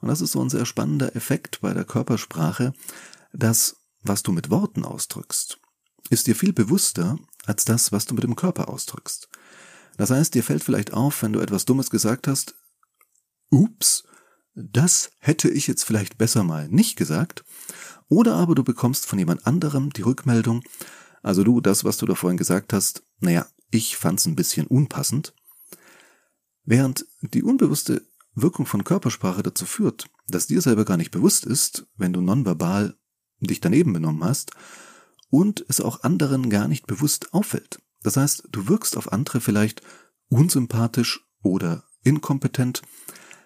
Und 0.00 0.08
das 0.08 0.20
ist 0.20 0.32
so 0.32 0.42
ein 0.42 0.50
sehr 0.50 0.66
spannender 0.66 1.16
Effekt 1.16 1.60
bei 1.60 1.72
der 1.72 1.84
Körpersprache, 1.84 2.74
dass 3.32 3.76
was 4.08 4.22
du 4.22 4.32
mit 4.32 4.50
Worten 4.50 4.84
ausdrückst, 4.84 5.58
ist 6.10 6.26
dir 6.26 6.36
viel 6.36 6.52
bewusster 6.52 7.18
als 7.44 7.64
das, 7.64 7.92
was 7.92 8.06
du 8.06 8.14
mit 8.14 8.24
dem 8.24 8.36
Körper 8.36 8.68
ausdrückst. 8.68 9.28
Das 9.96 10.10
heißt, 10.10 10.34
dir 10.34 10.42
fällt 10.42 10.62
vielleicht 10.62 10.92
auf, 10.92 11.22
wenn 11.22 11.32
du 11.32 11.40
etwas 11.40 11.64
Dummes 11.64 11.90
gesagt 11.90 12.28
hast, 12.28 12.54
ups, 13.50 14.04
das 14.54 15.10
hätte 15.18 15.48
ich 15.48 15.66
jetzt 15.66 15.84
vielleicht 15.84 16.18
besser 16.18 16.44
mal 16.44 16.68
nicht 16.68 16.96
gesagt. 16.96 17.44
Oder 18.08 18.34
aber 18.34 18.54
du 18.54 18.62
bekommst 18.62 19.06
von 19.06 19.18
jemand 19.18 19.46
anderem 19.46 19.90
die 19.92 20.02
Rückmeldung, 20.02 20.62
also 21.22 21.42
du, 21.44 21.60
das, 21.60 21.84
was 21.84 21.96
du 21.96 22.06
da 22.06 22.14
vorhin 22.14 22.36
gesagt 22.36 22.72
hast, 22.72 23.02
naja, 23.20 23.46
ich 23.70 23.96
fand's 23.96 24.26
ein 24.26 24.36
bisschen 24.36 24.66
unpassend. 24.66 25.34
Während 26.64 27.06
die 27.20 27.42
unbewusste 27.42 28.02
Wirkung 28.34 28.66
von 28.66 28.84
Körpersprache 28.84 29.42
dazu 29.42 29.66
führt, 29.66 30.08
dass 30.28 30.46
dir 30.46 30.60
selber 30.60 30.84
gar 30.84 30.96
nicht 30.96 31.10
bewusst 31.10 31.46
ist, 31.46 31.86
wenn 31.96 32.12
du 32.12 32.20
nonverbal 32.20 32.96
dich 33.40 33.60
daneben 33.60 33.92
benommen 33.92 34.24
hast 34.24 34.52
und 35.30 35.64
es 35.68 35.80
auch 35.80 36.02
anderen 36.02 36.50
gar 36.50 36.68
nicht 36.68 36.86
bewusst 36.86 37.34
auffällt. 37.34 37.78
Das 38.02 38.16
heißt, 38.16 38.48
du 38.50 38.68
wirkst 38.68 38.96
auf 38.96 39.12
andere 39.12 39.40
vielleicht 39.40 39.82
unsympathisch 40.28 41.20
oder 41.42 41.84
inkompetent, 42.04 42.82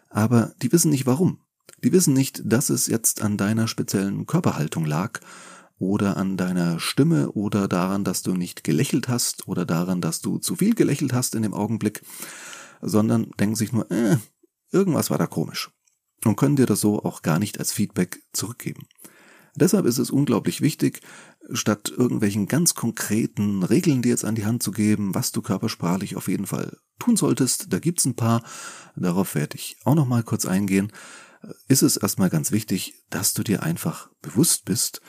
aber 0.08 0.52
die 0.62 0.72
wissen 0.72 0.90
nicht 0.90 1.06
warum. 1.06 1.40
Die 1.82 1.92
wissen 1.92 2.12
nicht, 2.12 2.42
dass 2.44 2.68
es 2.68 2.86
jetzt 2.86 3.22
an 3.22 3.36
deiner 3.36 3.66
speziellen 3.66 4.26
Körperhaltung 4.26 4.84
lag 4.84 5.20
oder 5.78 6.18
an 6.18 6.36
deiner 6.36 6.78
Stimme 6.78 7.32
oder 7.32 7.68
daran, 7.68 8.04
dass 8.04 8.22
du 8.22 8.34
nicht 8.34 8.64
gelächelt 8.64 9.08
hast 9.08 9.48
oder 9.48 9.64
daran, 9.64 10.02
dass 10.02 10.20
du 10.20 10.38
zu 10.38 10.56
viel 10.56 10.74
gelächelt 10.74 11.14
hast 11.14 11.34
in 11.34 11.42
dem 11.42 11.54
Augenblick, 11.54 12.02
sondern 12.82 13.30
denken 13.40 13.56
sich 13.56 13.72
nur, 13.72 13.90
äh, 13.90 14.18
irgendwas 14.70 15.10
war 15.10 15.16
da 15.16 15.26
komisch 15.26 15.70
und 16.24 16.36
können 16.36 16.56
dir 16.56 16.66
das 16.66 16.80
so 16.80 17.02
auch 17.02 17.22
gar 17.22 17.38
nicht 17.38 17.58
als 17.58 17.72
Feedback 17.72 18.22
zurückgeben. 18.32 18.86
Deshalb 19.54 19.86
ist 19.86 19.98
es 19.98 20.10
unglaublich 20.10 20.60
wichtig, 20.60 21.00
statt 21.52 21.92
irgendwelchen 21.96 22.46
ganz 22.46 22.74
konkreten 22.74 23.62
Regeln 23.62 24.02
dir 24.02 24.10
jetzt 24.10 24.24
an 24.24 24.34
die 24.34 24.44
Hand 24.44 24.62
zu 24.62 24.70
geben, 24.70 25.14
was 25.14 25.32
du 25.32 25.42
körpersprachlich 25.42 26.16
auf 26.16 26.28
jeden 26.28 26.46
Fall 26.46 26.78
tun 26.98 27.16
solltest, 27.16 27.72
da 27.72 27.78
gibt's 27.78 28.04
ein 28.04 28.14
paar, 28.14 28.44
darauf 28.94 29.34
werde 29.34 29.56
ich 29.56 29.76
auch 29.84 29.94
noch 29.94 30.06
mal 30.06 30.22
kurz 30.22 30.46
eingehen, 30.46 30.92
ist 31.68 31.82
es 31.82 31.96
erstmal 31.96 32.30
ganz 32.30 32.52
wichtig, 32.52 32.94
dass 33.08 33.32
du 33.32 33.42
dir 33.42 33.62
einfach 33.62 34.10
bewusst 34.22 34.66
bist, 34.66 35.00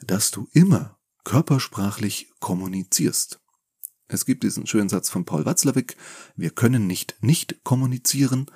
dass 0.00 0.30
du 0.30 0.48
immer 0.52 0.98
körpersprachlich 1.24 2.30
kommunizierst. 2.38 3.40
Es 4.06 4.26
gibt 4.26 4.44
diesen 4.44 4.66
schönen 4.66 4.88
Satz 4.88 5.08
von 5.08 5.24
Paul 5.24 5.44
Watzlawick, 5.44 5.96
wir 6.36 6.50
können 6.50 6.86
nicht 6.86 7.16
nicht 7.20 7.64
kommunizieren, 7.64 8.46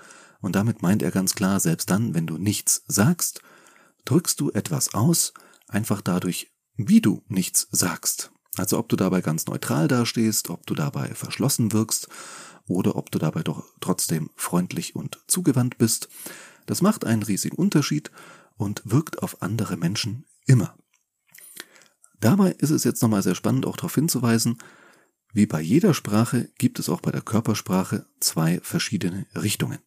und 0.40 0.54
damit 0.54 0.82
meint 0.82 1.02
er 1.02 1.10
ganz 1.10 1.34
klar, 1.34 1.58
selbst 1.58 1.90
dann, 1.90 2.14
wenn 2.14 2.26
du 2.26 2.38
nichts 2.38 2.84
sagst, 2.86 3.42
drückst 4.04 4.40
du 4.40 4.50
etwas 4.50 4.94
aus, 4.94 5.32
einfach 5.66 6.00
dadurch, 6.00 6.52
wie 6.76 7.00
du 7.00 7.22
nichts 7.28 7.68
sagst. 7.70 8.30
Also 8.56 8.78
ob 8.78 8.88
du 8.88 8.96
dabei 8.96 9.20
ganz 9.20 9.46
neutral 9.46 9.88
dastehst, 9.88 10.50
ob 10.50 10.66
du 10.66 10.74
dabei 10.74 11.14
verschlossen 11.14 11.72
wirkst 11.72 12.08
oder 12.66 12.96
ob 12.96 13.10
du 13.10 13.18
dabei 13.18 13.42
doch 13.42 13.64
trotzdem 13.80 14.30
freundlich 14.34 14.96
und 14.96 15.20
zugewandt 15.26 15.78
bist. 15.78 16.08
Das 16.66 16.82
macht 16.82 17.04
einen 17.04 17.22
riesigen 17.22 17.56
Unterschied 17.56 18.10
und 18.56 18.82
wirkt 18.84 19.22
auf 19.22 19.42
andere 19.42 19.76
Menschen 19.76 20.24
immer. 20.46 20.76
Dabei 22.20 22.50
ist 22.52 22.70
es 22.70 22.84
jetzt 22.84 23.00
nochmal 23.00 23.22
sehr 23.22 23.36
spannend, 23.36 23.64
auch 23.64 23.76
darauf 23.76 23.94
hinzuweisen, 23.94 24.58
wie 25.32 25.46
bei 25.46 25.60
jeder 25.60 25.94
Sprache 25.94 26.50
gibt 26.58 26.78
es 26.78 26.88
auch 26.88 27.00
bei 27.00 27.12
der 27.12 27.22
Körpersprache 27.22 28.06
zwei 28.18 28.60
verschiedene 28.60 29.26
Richtungen. 29.34 29.78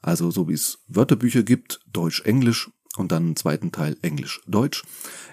Also 0.00 0.30
so 0.30 0.48
wie 0.48 0.52
es 0.52 0.78
Wörterbücher 0.86 1.42
gibt, 1.42 1.80
Deutsch-Englisch 1.92 2.70
und 2.98 3.12
dann 3.12 3.24
einen 3.24 3.36
zweiten 3.36 3.72
Teil 3.72 3.96
Englisch-Deutsch. 4.02 4.84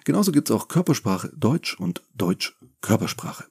Genauso 0.03 0.31
gibt 0.31 0.49
es 0.49 0.55
auch 0.55 0.67
Körpersprache 0.67 1.31
Deutsch 1.35 1.79
und 1.79 2.03
Deutsch-Körpersprache. 2.15 3.45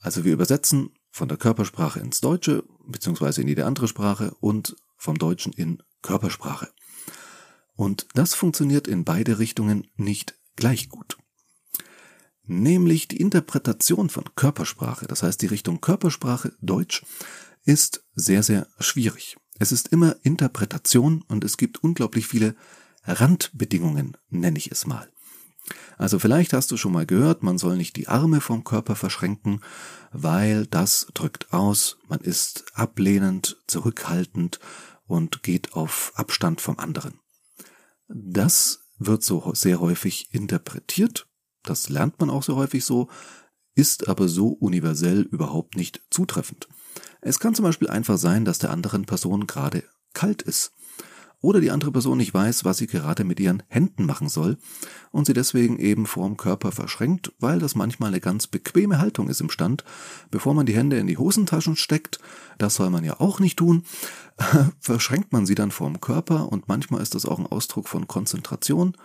Also 0.00 0.24
wir 0.24 0.32
übersetzen 0.32 0.90
von 1.10 1.28
der 1.28 1.38
Körpersprache 1.38 2.00
ins 2.00 2.20
Deutsche, 2.20 2.64
beziehungsweise 2.86 3.42
in 3.42 3.48
jede 3.48 3.66
andere 3.66 3.88
Sprache 3.88 4.34
und 4.40 4.76
vom 4.96 5.18
Deutschen 5.18 5.52
in 5.52 5.82
Körpersprache. 6.02 6.68
Und 7.74 8.06
das 8.14 8.34
funktioniert 8.34 8.88
in 8.88 9.04
beide 9.04 9.38
Richtungen 9.38 9.88
nicht 9.96 10.34
gleich 10.56 10.88
gut. 10.88 11.16
Nämlich 12.44 13.08
die 13.08 13.20
Interpretation 13.20 14.08
von 14.08 14.24
Körpersprache, 14.34 15.06
das 15.06 15.22
heißt 15.22 15.42
die 15.42 15.46
Richtung 15.46 15.80
Körpersprache 15.80 16.54
Deutsch, 16.60 17.04
ist 17.64 18.04
sehr, 18.14 18.42
sehr 18.42 18.66
schwierig. 18.78 19.36
Es 19.58 19.72
ist 19.72 19.88
immer 19.88 20.16
Interpretation 20.22 21.22
und 21.28 21.44
es 21.44 21.56
gibt 21.56 21.82
unglaublich 21.82 22.26
viele 22.26 22.54
Randbedingungen, 23.04 24.16
nenne 24.30 24.58
ich 24.58 24.70
es 24.70 24.86
mal. 24.86 25.08
Also 25.96 26.18
vielleicht 26.18 26.52
hast 26.52 26.70
du 26.70 26.76
schon 26.76 26.92
mal 26.92 27.06
gehört, 27.06 27.42
man 27.42 27.58
soll 27.58 27.76
nicht 27.76 27.96
die 27.96 28.08
Arme 28.08 28.40
vom 28.40 28.64
Körper 28.64 28.96
verschränken, 28.96 29.60
weil 30.12 30.66
das 30.66 31.08
drückt 31.12 31.52
aus, 31.52 31.98
man 32.08 32.20
ist 32.20 32.64
ablehnend, 32.74 33.58
zurückhaltend 33.66 34.60
und 35.06 35.42
geht 35.42 35.74
auf 35.74 36.12
Abstand 36.14 36.60
vom 36.60 36.78
anderen. 36.78 37.18
Das 38.08 38.80
wird 38.98 39.22
so 39.22 39.52
sehr 39.54 39.80
häufig 39.80 40.32
interpretiert, 40.32 41.26
das 41.62 41.88
lernt 41.88 42.18
man 42.20 42.30
auch 42.30 42.42
so 42.42 42.56
häufig 42.56 42.84
so, 42.84 43.08
ist 43.78 44.08
aber 44.08 44.26
so 44.26 44.48
universell 44.48 45.20
überhaupt 45.20 45.76
nicht 45.76 46.02
zutreffend. 46.10 46.66
Es 47.20 47.38
kann 47.38 47.54
zum 47.54 47.64
Beispiel 47.64 47.88
einfach 47.88 48.18
sein, 48.18 48.44
dass 48.44 48.58
der 48.58 48.70
anderen 48.70 49.04
Person 49.06 49.46
gerade 49.46 49.84
kalt 50.14 50.42
ist 50.42 50.72
oder 51.40 51.60
die 51.60 51.70
andere 51.70 51.92
Person 51.92 52.18
nicht 52.18 52.34
weiß, 52.34 52.64
was 52.64 52.78
sie 52.78 52.88
gerade 52.88 53.22
mit 53.22 53.38
ihren 53.38 53.62
Händen 53.68 54.04
machen 54.04 54.28
soll 54.28 54.58
und 55.12 55.26
sie 55.26 55.32
deswegen 55.32 55.78
eben 55.78 56.06
vorm 56.06 56.36
Körper 56.36 56.72
verschränkt, 56.72 57.32
weil 57.38 57.60
das 57.60 57.76
manchmal 57.76 58.08
eine 58.08 58.20
ganz 58.20 58.48
bequeme 58.48 58.98
Haltung 58.98 59.28
ist 59.28 59.40
im 59.40 59.48
Stand, 59.48 59.84
bevor 60.32 60.54
man 60.54 60.66
die 60.66 60.74
Hände 60.74 60.98
in 60.98 61.06
die 61.06 61.18
Hosentaschen 61.18 61.76
steckt, 61.76 62.18
das 62.58 62.74
soll 62.74 62.90
man 62.90 63.04
ja 63.04 63.20
auch 63.20 63.38
nicht 63.38 63.58
tun, 63.58 63.84
verschränkt 64.80 65.32
man 65.32 65.46
sie 65.46 65.54
dann 65.54 65.70
vorm 65.70 66.00
Körper 66.00 66.50
und 66.50 66.66
manchmal 66.66 67.00
ist 67.00 67.14
das 67.14 67.26
auch 67.26 67.38
ein 67.38 67.46
Ausdruck 67.46 67.88
von 67.88 68.08
Konzentration 68.08 68.96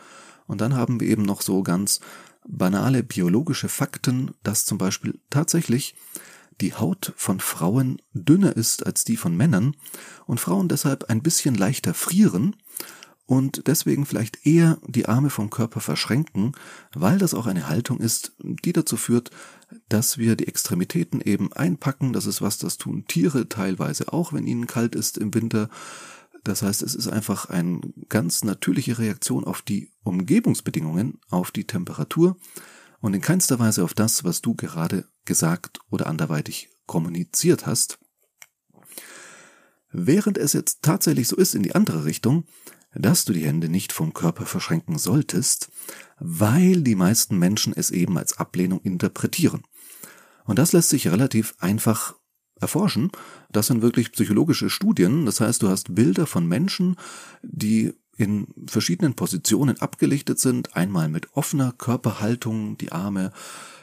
und 0.48 0.62
dann 0.62 0.76
haben 0.76 1.00
wir 1.00 1.08
eben 1.08 1.22
noch 1.22 1.42
so 1.42 1.62
ganz 1.62 2.00
banale 2.48 3.04
biologische 3.04 3.70
Fakten, 3.70 4.32
dass 4.44 4.66
zum 4.66 4.78
Beispiel 4.78 5.20
tatsächlich 5.30 5.96
die 6.62 6.74
Haut 6.74 7.14
von 7.16 7.40
Frauen 7.40 8.02
dünner 8.14 8.56
ist 8.56 8.86
als 8.86 9.04
die 9.04 9.18
von 9.18 9.36
Männern 9.36 9.76
und 10.26 10.40
Frauen 10.40 10.70
deshalb 10.70 11.06
ein 11.10 11.22
bisschen 11.22 11.56
leichter 11.56 11.94
frieren 11.94 12.56
und 13.26 13.68
deswegen 13.68 14.06
vielleicht 14.06 14.46
eher 14.46 14.78
die 14.86 15.08
Arme 15.08 15.30
vom 15.30 15.50
Körper 15.50 15.80
verschränken, 15.80 16.54
weil 16.94 17.18
das 17.18 17.34
auch 17.34 17.48
eine 17.48 17.70
Haltung 17.70 18.00
ist, 18.00 18.34
die 18.40 18.74
dazu 18.74 18.98
führt, 18.98 19.32
dass 19.90 20.18
wir 20.18 20.36
die 20.36 20.48
Extremitäten 20.48 21.22
eben 21.22 21.54
einpacken. 21.54 22.14
Das 22.14 22.26
ist 22.26 22.42
was, 22.42 22.58
das 22.58 22.78
tun 22.78 23.06
Tiere 23.08 23.48
teilweise 23.48 24.12
auch, 24.12 24.34
wenn 24.34 24.46
ihnen 24.46 24.68
kalt 24.68 24.94
ist 24.94 25.18
im 25.18 25.34
Winter. 25.34 25.70
Das 26.44 26.62
heißt, 26.62 26.84
es 26.84 26.94
ist 26.94 27.08
einfach 27.08 27.50
eine 27.50 27.80
ganz 28.10 28.44
natürliche 28.44 28.98
Reaktion 28.98 29.46
auf 29.46 29.62
die 29.62 29.92
Umgebungsbedingungen, 30.04 31.20
auf 31.30 31.52
die 31.52 31.66
Temperatur 31.66 32.38
und 33.00 33.14
in 33.14 33.22
keinster 33.22 33.60
Weise 33.60 33.84
auf 33.84 33.94
das, 33.94 34.24
was 34.24 34.42
du 34.42 34.54
gerade 34.54 35.08
gesagt 35.26 35.80
oder 35.90 36.08
anderweitig 36.08 36.70
kommuniziert 36.86 37.66
hast. 37.66 38.00
Während 39.92 40.38
es 40.38 40.54
jetzt 40.54 40.82
tatsächlich 40.82 41.28
so 41.28 41.36
ist 41.36 41.56
in 41.56 41.64
die 41.64 41.76
andere 41.76 42.04
Richtung, 42.04 42.46
dass 42.96 43.26
du 43.26 43.34
die 43.34 43.46
Hände 43.46 43.70
nicht 43.70 43.94
vom 43.94 44.14
Körper 44.14 44.46
verschränken 44.46 44.98
solltest, 44.98 45.72
weil 46.20 46.82
die 46.82 46.96
meisten 46.96 47.38
Menschen 47.38 47.74
es 47.74 47.90
eben 47.92 48.18
als 48.18 48.38
Ablehnung 48.38 48.82
interpretieren. 48.82 49.64
Und 50.46 50.60
das 50.60 50.74
lässt 50.74 50.90
sich 50.90 51.08
relativ 51.08 51.56
einfach 51.60 52.16
erforschen. 52.64 53.12
Das 53.52 53.68
sind 53.68 53.82
wirklich 53.82 54.12
psychologische 54.12 54.70
Studien. 54.70 55.26
Das 55.26 55.40
heißt, 55.40 55.62
du 55.62 55.70
hast 55.70 55.94
Bilder 55.94 56.26
von 56.26 56.48
Menschen, 56.48 56.96
die 57.44 57.94
in 58.18 58.48
verschiedenen 58.68 59.16
Positionen 59.16 59.80
abgelichtet 59.82 60.40
sind, 60.40 60.76
einmal 60.76 61.10
mit 61.10 61.34
offener 61.34 61.72
Körperhaltung, 61.72 62.78
die 62.78 62.92
Arme 62.92 63.32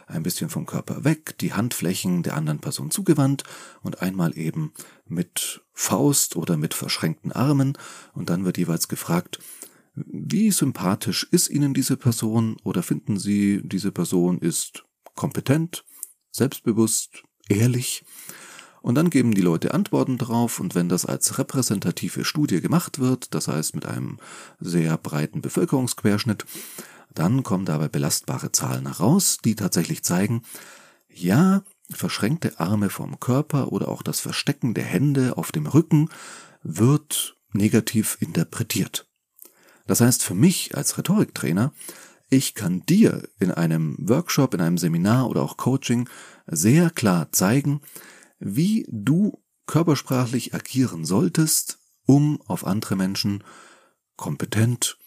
ein 0.06 0.22
bisschen 0.22 0.50
vom 0.50 0.66
Körper 0.66 1.04
weg, 1.04 1.38
die 1.38 1.52
Handflächen 1.52 2.22
der 2.22 2.37
anderen 2.37 2.58
Person 2.58 2.90
zugewandt 2.90 3.44
und 3.82 4.02
einmal 4.02 4.37
eben 4.37 4.72
mit 5.06 5.62
Faust 5.72 6.37
oder 6.37 6.56
mit 6.56 6.75
verschränkten 6.75 7.32
Armen 7.32 7.78
und 8.12 8.30
dann 8.30 8.44
wird 8.44 8.58
jeweils 8.58 8.88
gefragt, 8.88 9.38
wie 9.94 10.50
sympathisch 10.50 11.26
ist 11.30 11.49
Ihnen 11.49 11.75
diese 11.75 11.96
Person 11.96 12.56
oder 12.62 12.82
finden 12.82 13.18
Sie, 13.18 13.60
diese 13.64 13.92
Person 13.92 14.38
ist 14.38 14.84
kompetent, 15.14 15.84
selbstbewusst, 16.30 17.25
ehrlich? 17.49 18.04
Und 18.82 18.94
dann 18.94 19.10
geben 19.10 19.34
die 19.34 19.42
Leute 19.42 19.75
Antworten 19.75 20.16
drauf 20.16 20.58
und 20.60 20.75
wenn 20.75 20.88
das 20.88 21.04
als 21.04 21.38
repräsentative 21.38 22.25
Studie 22.25 22.60
gemacht 22.60 22.99
wird, 22.99 23.34
das 23.34 23.49
heißt 23.49 23.75
mit 23.75 23.87
einem 23.87 24.18
sehr 24.58 24.96
breiten 24.96 25.42
Bevölkerungsquerschnitt, 25.42 26.46
dann 27.12 27.42
kommen 27.42 27.66
dabei 27.66 27.88
belastbare 27.88 28.52
Zahlen 28.52 28.87
heraus, 28.87 29.38
die 29.44 29.54
tatsächlich 29.54 30.02
zeigen, 30.02 30.42
ja, 31.12 31.62
verschränkte 31.90 32.58
Arme 32.60 32.88
vom 32.88 33.18
Körper 33.20 33.72
oder 33.72 33.88
auch 33.88 34.02
das 34.02 34.20
Verstecken 34.20 34.75
der 34.75 34.84
Hände 34.84 35.37
auf 35.37 35.52
dem 35.52 35.66
Rücken 35.66 36.08
wird 36.62 37.37
negativ 37.52 38.16
interpretiert. 38.20 39.06
Das 39.87 40.00
heißt 40.00 40.22
für 40.22 40.34
mich 40.34 40.76
als 40.76 40.96
Rhetoriktrainer, 40.96 41.72
ich 42.28 42.54
kann 42.54 42.84
dir 42.88 43.28
in 43.40 43.50
einem 43.50 43.96
Workshop, 43.99 44.54
in 44.54 44.60
einem 44.60 44.78
Seminar 44.78 45.28
oder 45.28 45.42
auch 45.42 45.56
Coaching 45.56 46.08
sehr 46.46 46.90
klar 46.90 47.32
zeigen, 47.32 47.80
wie 48.40 48.87
du 48.90 49.40
körpersprachlich 49.66 50.54
agieren 50.54 51.04
solltest, 51.04 51.78
um 52.06 52.40
auf 52.42 52.66
andere 52.66 52.97
Menschen 52.97 53.44
kompetent, 54.16 54.99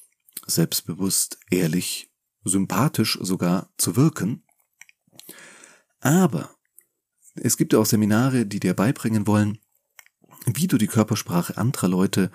selbstbewusst, 0.46 1.38
ehrlich, 1.52 2.10
sympathisch 2.46 3.18
sogar 3.22 3.70
zu 3.78 3.96
wirken. 3.96 4.44
Aber 6.00 6.50
es 7.36 7.58
gibt 7.58 7.74
ja 7.74 7.80
auch 7.80 7.86
Seminare, 7.86 8.46
die 8.46 8.60
dir 8.60 8.74
beibringen 8.74 9.28
wollen, 9.28 9.60
wie 10.46 10.68
du 10.68 10.78
die 10.78 10.88
Körpersprache 10.88 11.58
anderer 11.58 11.88
Leute 11.88 12.32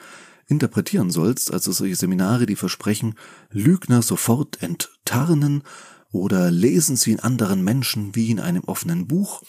interpretieren 0.46 1.10
sollst, 1.10 1.52
also 1.52 1.72
solche 1.72 1.96
Seminare, 1.96 2.46
die 2.46 2.56
versprechen, 2.56 3.14
Lügner 3.50 4.02
sofort 4.02 4.62
enttarnen 4.62 5.62
oder 6.10 6.50
lesen 6.50 6.96
sie 6.96 7.12
in 7.12 7.20
anderen 7.20 7.62
Menschen 7.62 8.14
wie 8.14 8.30
in 8.30 8.40
einem 8.40 8.64
offenen 8.64 9.06
Buch 9.06 9.42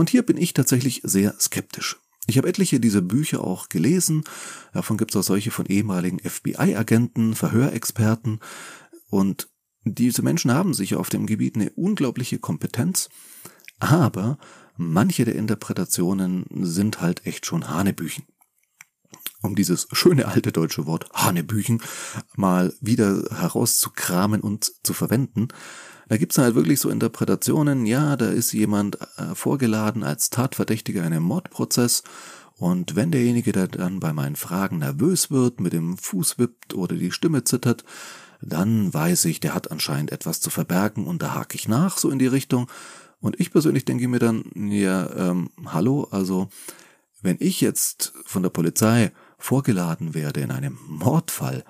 und 0.00 0.08
hier 0.08 0.22
bin 0.22 0.38
ich 0.38 0.54
tatsächlich 0.54 1.02
sehr 1.04 1.38
skeptisch. 1.38 1.98
Ich 2.26 2.38
habe 2.38 2.48
etliche 2.48 2.80
dieser 2.80 3.02
Bücher 3.02 3.44
auch 3.44 3.68
gelesen. 3.68 4.24
Davon 4.72 4.96
gibt 4.96 5.10
es 5.10 5.16
auch 5.18 5.22
solche 5.22 5.50
von 5.50 5.66
ehemaligen 5.66 6.18
FBI-Agenten, 6.18 7.34
Verhörexperten. 7.34 8.40
Und 9.10 9.50
diese 9.84 10.22
Menschen 10.22 10.54
haben 10.54 10.72
sicher 10.72 10.98
auf 10.98 11.10
dem 11.10 11.26
Gebiet 11.26 11.54
eine 11.54 11.68
unglaubliche 11.72 12.38
Kompetenz. 12.38 13.10
Aber 13.78 14.38
manche 14.78 15.26
der 15.26 15.34
Interpretationen 15.34 16.46
sind 16.50 17.02
halt 17.02 17.26
echt 17.26 17.44
schon 17.44 17.68
Hanebüchen. 17.68 18.24
Um 19.42 19.54
dieses 19.54 19.86
schöne 19.92 20.28
alte 20.28 20.50
deutsche 20.50 20.86
Wort 20.86 21.10
Hanebüchen 21.12 21.82
mal 22.36 22.72
wieder 22.80 23.22
herauszukramen 23.38 24.40
und 24.40 24.72
zu 24.82 24.94
verwenden. 24.94 25.48
Da 26.10 26.16
gibt's 26.16 26.38
halt 26.38 26.56
wirklich 26.56 26.80
so 26.80 26.90
Interpretationen, 26.90 27.86
ja, 27.86 28.16
da 28.16 28.30
ist 28.30 28.52
jemand 28.52 28.98
äh, 29.16 29.36
vorgeladen 29.36 30.02
als 30.02 30.28
Tatverdächtiger 30.28 31.02
in 31.02 31.12
einem 31.12 31.22
Mordprozess 31.22 32.02
und 32.56 32.96
wenn 32.96 33.12
derjenige 33.12 33.52
der 33.52 33.68
dann 33.68 34.00
bei 34.00 34.12
meinen 34.12 34.34
Fragen 34.34 34.80
nervös 34.80 35.30
wird, 35.30 35.60
mit 35.60 35.72
dem 35.72 35.96
Fuß 35.96 36.36
wippt 36.40 36.74
oder 36.74 36.96
die 36.96 37.12
Stimme 37.12 37.44
zittert, 37.44 37.84
dann 38.42 38.92
weiß 38.92 39.26
ich, 39.26 39.38
der 39.38 39.54
hat 39.54 39.70
anscheinend 39.70 40.10
etwas 40.10 40.40
zu 40.40 40.50
verbergen 40.50 41.06
und 41.06 41.22
da 41.22 41.34
hake 41.36 41.54
ich 41.54 41.68
nach, 41.68 41.96
so 41.96 42.10
in 42.10 42.18
die 42.18 42.26
Richtung. 42.26 42.66
Und 43.20 43.38
ich 43.38 43.52
persönlich 43.52 43.84
denke 43.84 44.08
mir 44.08 44.18
dann, 44.18 44.42
ja, 44.56 45.08
ähm, 45.14 45.50
hallo, 45.64 46.08
also 46.10 46.48
wenn 47.22 47.36
ich 47.38 47.60
jetzt 47.60 48.14
von 48.26 48.42
der 48.42 48.50
Polizei 48.50 49.12
vorgeladen 49.38 50.12
werde 50.12 50.40
in 50.40 50.50
einem 50.50 50.76
Mordfall, 50.88 51.62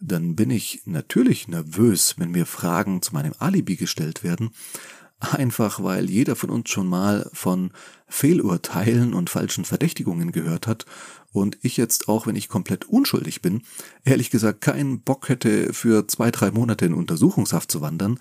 dann 0.00 0.34
bin 0.36 0.50
ich 0.50 0.82
natürlich 0.86 1.48
nervös, 1.48 2.14
wenn 2.18 2.30
mir 2.30 2.46
Fragen 2.46 3.02
zu 3.02 3.12
meinem 3.12 3.34
Alibi 3.38 3.76
gestellt 3.76 4.24
werden, 4.24 4.50
einfach 5.20 5.82
weil 5.82 6.08
jeder 6.08 6.36
von 6.36 6.50
uns 6.50 6.70
schon 6.70 6.86
mal 6.86 7.28
von 7.32 7.72
Fehlurteilen 8.08 9.12
und 9.14 9.30
falschen 9.30 9.64
Verdächtigungen 9.64 10.32
gehört 10.32 10.66
hat 10.66 10.86
und 11.32 11.58
ich 11.62 11.76
jetzt 11.76 12.08
auch, 12.08 12.26
wenn 12.26 12.36
ich 12.36 12.48
komplett 12.48 12.86
unschuldig 12.86 13.42
bin, 13.42 13.62
ehrlich 14.04 14.30
gesagt 14.30 14.62
keinen 14.62 15.00
Bock 15.00 15.28
hätte, 15.28 15.72
für 15.72 16.08
zwei, 16.08 16.30
drei 16.30 16.50
Monate 16.50 16.86
in 16.86 16.94
Untersuchungshaft 16.94 17.70
zu 17.70 17.80
wandern. 17.80 18.18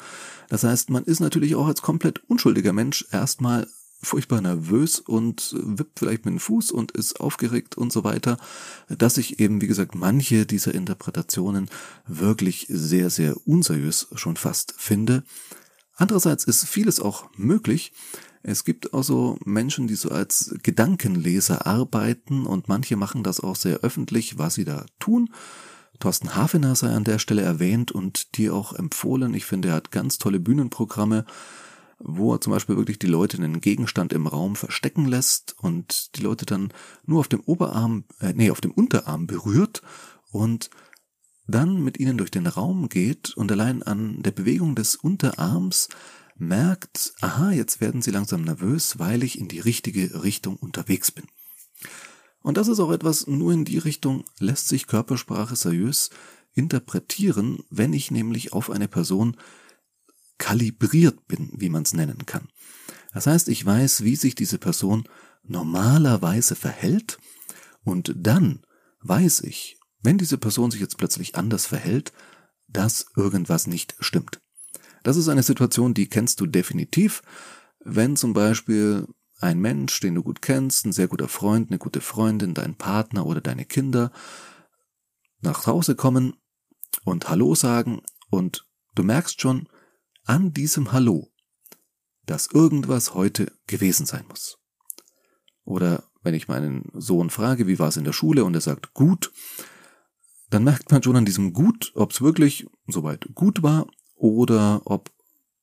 Das 0.49 0.63
heißt, 0.63 0.89
man 0.89 1.05
ist 1.05 1.19
natürlich 1.19 1.55
auch 1.55 1.67
als 1.67 1.81
komplett 1.81 2.21
unschuldiger 2.29 2.73
Mensch 2.73 3.07
erstmal 3.11 3.67
furchtbar 4.01 4.41
nervös 4.41 4.99
und 4.99 5.55
wippt 5.57 5.99
vielleicht 5.99 6.25
mit 6.25 6.33
dem 6.33 6.39
Fuß 6.39 6.71
und 6.71 6.91
ist 6.91 7.19
aufgeregt 7.19 7.77
und 7.77 7.91
so 7.91 8.03
weiter, 8.03 8.37
dass 8.87 9.17
ich 9.17 9.39
eben, 9.39 9.61
wie 9.61 9.67
gesagt, 9.67 9.95
manche 9.95 10.45
dieser 10.45 10.73
Interpretationen 10.73 11.69
wirklich 12.07 12.65
sehr, 12.69 13.09
sehr 13.09 13.35
unseriös 13.45 14.07
schon 14.15 14.37
fast 14.37 14.73
finde. 14.77 15.23
Andererseits 15.95 16.45
ist 16.45 16.65
vieles 16.65 17.01
auch 17.01 17.29
möglich. 17.35 17.91
Es 18.41 18.63
gibt 18.63 18.93
also 18.93 19.37
Menschen, 19.43 19.87
die 19.87 19.95
so 19.95 20.09
als 20.09 20.55
Gedankenleser 20.63 21.67
arbeiten 21.67 22.45
und 22.45 22.69
manche 22.69 22.95
machen 22.95 23.21
das 23.21 23.41
auch 23.41 23.57
sehr 23.57 23.79
öffentlich, 23.79 24.37
was 24.37 24.53
sie 24.53 24.63
da 24.63 24.85
tun. 24.99 25.29
Thorsten 25.99 26.35
Hafener 26.35 26.75
sei 26.75 26.89
an 26.91 27.03
der 27.03 27.19
Stelle 27.19 27.41
erwähnt 27.41 27.91
und 27.91 28.37
dir 28.37 28.53
auch 28.53 28.71
empfohlen. 28.71 29.33
Ich 29.33 29.45
finde, 29.45 29.67
er 29.69 29.73
hat 29.75 29.91
ganz 29.91 30.17
tolle 30.17 30.39
Bühnenprogramme 30.39 31.25
wo 31.99 32.33
er 32.33 32.41
zum 32.41 32.53
Beispiel 32.53 32.77
wirklich 32.77 32.99
die 32.99 33.07
Leute 33.07 33.37
einen 33.37 33.61
Gegenstand 33.61 34.13
im 34.13 34.27
Raum 34.27 34.55
verstecken 34.55 35.05
lässt 35.05 35.55
und 35.59 36.15
die 36.15 36.21
Leute 36.21 36.45
dann 36.45 36.73
nur 37.05 37.19
auf 37.19 37.27
dem 37.27 37.41
Oberarm, 37.41 38.05
äh, 38.19 38.33
nee, 38.33 38.51
auf 38.51 38.61
dem 38.61 38.71
Unterarm 38.71 39.27
berührt 39.27 39.81
und 40.31 40.69
dann 41.47 41.83
mit 41.83 41.99
ihnen 41.99 42.17
durch 42.17 42.31
den 42.31 42.47
Raum 42.47 42.89
geht 42.89 43.31
und 43.35 43.51
allein 43.51 43.83
an 43.83 44.21
der 44.21 44.31
Bewegung 44.31 44.75
des 44.75 44.95
Unterarms 44.95 45.89
merkt, 46.37 47.13
aha, 47.21 47.51
jetzt 47.51 47.81
werden 47.81 48.01
sie 48.01 48.11
langsam 48.11 48.43
nervös, 48.43 48.99
weil 48.99 49.23
ich 49.23 49.37
in 49.37 49.47
die 49.47 49.59
richtige 49.59 50.23
Richtung 50.23 50.55
unterwegs 50.55 51.11
bin. 51.11 51.25
Und 52.41 52.57
das 52.57 52.67
ist 52.67 52.79
auch 52.79 52.91
etwas, 52.91 53.27
nur 53.27 53.51
in 53.51 53.65
die 53.65 53.77
Richtung 53.77 54.23
lässt 54.39 54.69
sich 54.69 54.87
Körpersprache 54.87 55.55
seriös 55.55 56.09
interpretieren, 56.53 57.63
wenn 57.69 57.93
ich 57.93 58.11
nämlich 58.11 58.53
auf 58.53 58.69
eine 58.69 58.87
Person 58.87 59.35
kalibriert 60.39 61.27
bin, 61.27 61.51
wie 61.53 61.69
man 61.69 61.83
es 61.83 61.93
nennen 61.93 62.25
kann. 62.25 62.47
Das 63.13 63.27
heißt, 63.27 63.49
ich 63.49 63.63
weiß, 63.63 64.03
wie 64.03 64.15
sich 64.15 64.33
diese 64.33 64.57
Person 64.57 65.07
normalerweise 65.43 66.55
verhält 66.55 67.19
und 67.83 68.13
dann 68.15 68.63
weiß 69.01 69.41
ich, 69.41 69.77
wenn 70.01 70.17
diese 70.17 70.37
Person 70.37 70.71
sich 70.71 70.81
jetzt 70.81 70.97
plötzlich 70.97 71.35
anders 71.35 71.67
verhält, 71.67 72.13
dass 72.67 73.05
irgendwas 73.15 73.67
nicht 73.67 73.95
stimmt. 73.99 74.41
Das 75.03 75.17
ist 75.17 75.29
eine 75.29 75.43
Situation, 75.43 75.93
die 75.93 76.07
kennst 76.07 76.39
du 76.39 76.45
definitiv, 76.45 77.21
wenn 77.79 78.15
zum 78.15 78.33
Beispiel 78.33 79.07
ein 79.39 79.59
Mensch, 79.59 79.99
den 80.01 80.15
du 80.15 80.23
gut 80.23 80.41
kennst, 80.41 80.85
ein 80.85 80.91
sehr 80.91 81.07
guter 81.07 81.29
Freund, 81.29 81.69
eine 81.69 81.79
gute 81.79 82.01
Freundin, 82.01 82.53
dein 82.53 82.75
Partner 82.75 83.25
oder 83.25 83.41
deine 83.41 83.65
Kinder 83.65 84.11
nach 85.41 85.65
Hause 85.65 85.95
kommen 85.95 86.33
und 87.05 87.29
Hallo 87.29 87.55
sagen 87.55 88.01
und 88.29 88.67
du 88.95 89.03
merkst 89.03 89.39
schon 89.41 89.69
an 90.29 90.53
diesem 90.53 90.91
Hallo, 90.91 91.31
dass 92.27 92.51
irgendwas 92.53 93.15
heute 93.15 93.51
gewesen 93.65 94.05
sein 94.05 94.25
muss. 94.29 94.59
Oder 95.63 96.03
wenn 96.21 96.35
ich 96.35 96.47
meinen 96.47 96.91
Sohn 96.93 97.31
frage, 97.31 97.65
wie 97.65 97.79
war 97.79 97.87
es 97.87 97.97
in 97.97 98.03
der 98.03 98.13
Schule 98.13 98.45
und 98.45 98.53
er 98.53 98.61
sagt 98.61 98.93
gut, 98.93 99.31
dann 100.51 100.63
merkt 100.63 100.91
man 100.91 101.01
schon 101.01 101.15
an 101.15 101.25
diesem 101.25 101.51
gut, 101.51 101.91
ob 101.95 102.11
es 102.11 102.21
wirklich 102.21 102.67
soweit 102.85 103.27
gut 103.33 103.63
war 103.63 103.87
oder 104.13 104.83
ob, 104.85 105.09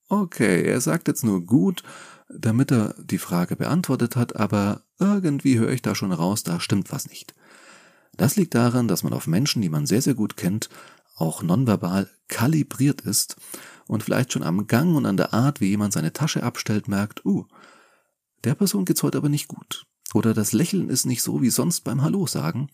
okay, 0.09 0.65
er 0.65 0.81
sagt 0.81 1.07
jetzt 1.07 1.23
nur 1.23 1.47
gut, 1.47 1.85
damit 2.29 2.73
er 2.73 2.97
die 2.99 3.19
Frage 3.19 3.55
beantwortet 3.55 4.17
hat, 4.17 4.35
aber 4.35 4.83
irgendwie 4.99 5.61
höre 5.61 5.71
ich 5.71 5.83
da 5.83 5.95
schon 5.95 6.11
raus, 6.11 6.43
da 6.43 6.59
stimmt 6.59 6.91
was 6.91 7.09
nicht. 7.09 7.37
Das 8.17 8.35
liegt 8.35 8.57
daran, 8.57 8.89
dass 8.89 9.05
man 9.05 9.13
auf 9.13 9.29
Menschen, 9.29 9.63
die 9.63 9.69
man 9.69 9.87
sehr, 9.87 10.03
sehr 10.03 10.15
gut 10.15 10.37
kennt, 10.37 10.71
auch 11.17 11.43
nonverbal 11.43 12.09
kalibriert 12.29 13.01
ist 13.01 13.37
und 13.87 14.05
vielleicht 14.05 14.33
schon 14.33 14.43
am 14.43 14.67
Gang 14.67 14.97
und 14.97 15.07
an 15.07 15.17
der 15.17 15.35
Art, 15.35 15.61
wie 15.61 15.69
jemand 15.69 15.93
seine 15.93 16.13
Tasche 16.13 16.43
abstellt, 16.43 16.89
merkt, 16.89 17.25
uh, 17.25 17.47
der 18.45 18.55
Person 18.55 18.85
geht's 18.85 19.03
heute 19.03 19.19
aber 19.19 19.29
nicht 19.29 19.49
gut. 19.49 19.87
Oder 20.15 20.35
das 20.35 20.53
Lächeln 20.53 20.89
ist 20.89 21.05
nicht 21.05 21.23
so 21.23 21.43
wie 21.43 21.51
sonst 21.51 21.83
beim 21.83 22.03
Hallo 22.03 22.27
sagen. 22.27 22.71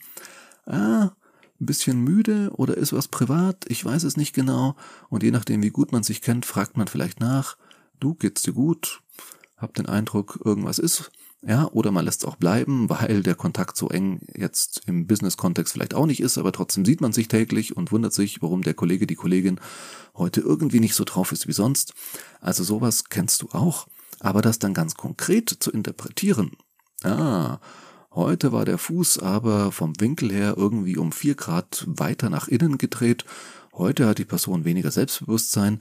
Ah, 0.67 1.13
ein 1.61 1.67
bisschen 1.67 2.01
müde 2.01 2.51
oder 2.53 2.77
ist 2.77 2.93
was 2.93 3.09
privat, 3.09 3.65
ich 3.69 3.85
weiß 3.85 4.03
es 4.03 4.17
nicht 4.17 4.35
genau. 4.35 4.77
Und 5.09 5.23
je 5.23 5.31
nachdem, 5.31 5.63
wie 5.63 5.71
gut 5.71 5.93
man 5.93 6.03
sich 6.03 6.21
kennt, 6.21 6.45
fragt 6.45 6.77
man 6.77 6.89
vielleicht 6.89 7.21
nach, 7.21 7.57
du, 8.01 8.15
geht's 8.15 8.43
dir 8.43 8.53
gut? 8.53 9.01
Hab 9.57 9.75
den 9.75 9.87
Eindruck, 9.87 10.41
irgendwas 10.45 10.79
ist. 10.79 11.11
Ja, 11.45 11.69
oder 11.73 11.91
man 11.91 12.05
lässt 12.05 12.23
es 12.23 12.29
auch 12.29 12.37
bleiben, 12.37 12.89
weil 12.89 13.23
der 13.23 13.35
Kontakt 13.35 13.77
so 13.77 13.89
eng 13.89 14.21
jetzt 14.37 14.83
im 14.87 15.09
Business-Kontext 15.09 15.73
vielleicht 15.73 15.95
auch 15.95 16.07
nicht 16.07 16.21
ist, 16.21 16.39
aber 16.39 16.53
trotzdem 16.53 16.85
sieht 16.85 17.01
man 17.01 17.13
sich 17.13 17.27
täglich 17.27 17.77
und 17.77 17.91
wundert 17.91 18.13
sich, 18.13 18.43
warum 18.43 18.63
der 18.63 18.75
Kollege, 18.75 19.09
die 19.09 19.17
Kollegin 19.17 19.61
heute 20.15 20.41
irgendwie 20.41 20.79
nicht 20.79 20.95
so 20.95 21.03
drauf 21.03 21.33
ist 21.33 21.49
wie 21.49 21.53
sonst. 21.53 21.95
Also 22.41 22.63
sowas 22.63 23.05
kennst 23.09 23.43
du 23.43 23.49
auch. 23.53 23.89
Aber 24.21 24.41
das 24.41 24.61
dann 24.61 24.73
ganz 24.73 24.95
konkret 24.95 25.51
zu 25.51 25.73
interpretieren, 25.73 26.53
ah, 27.03 27.59
Heute 28.15 28.53
war 28.53 28.67
der 28.67 28.77
Fuß 28.77 29.21
aber 29.21 29.73
vom 29.73 29.99
Winkel 29.99 30.31
her 30.31 30.55
irgendwie 30.59 30.99
um 30.99 31.13
vier 31.13 31.35
Grad 31.35 31.85
weiter 31.87 32.29
nach 32.29 32.47
innen 32.47 32.77
gedreht. 32.77 33.25
Heute 33.73 34.07
hat 34.07 34.19
die 34.19 34.27
Person 34.27 34.67
weniger 34.67 34.91
Selbstbewusstsein. 34.91 35.79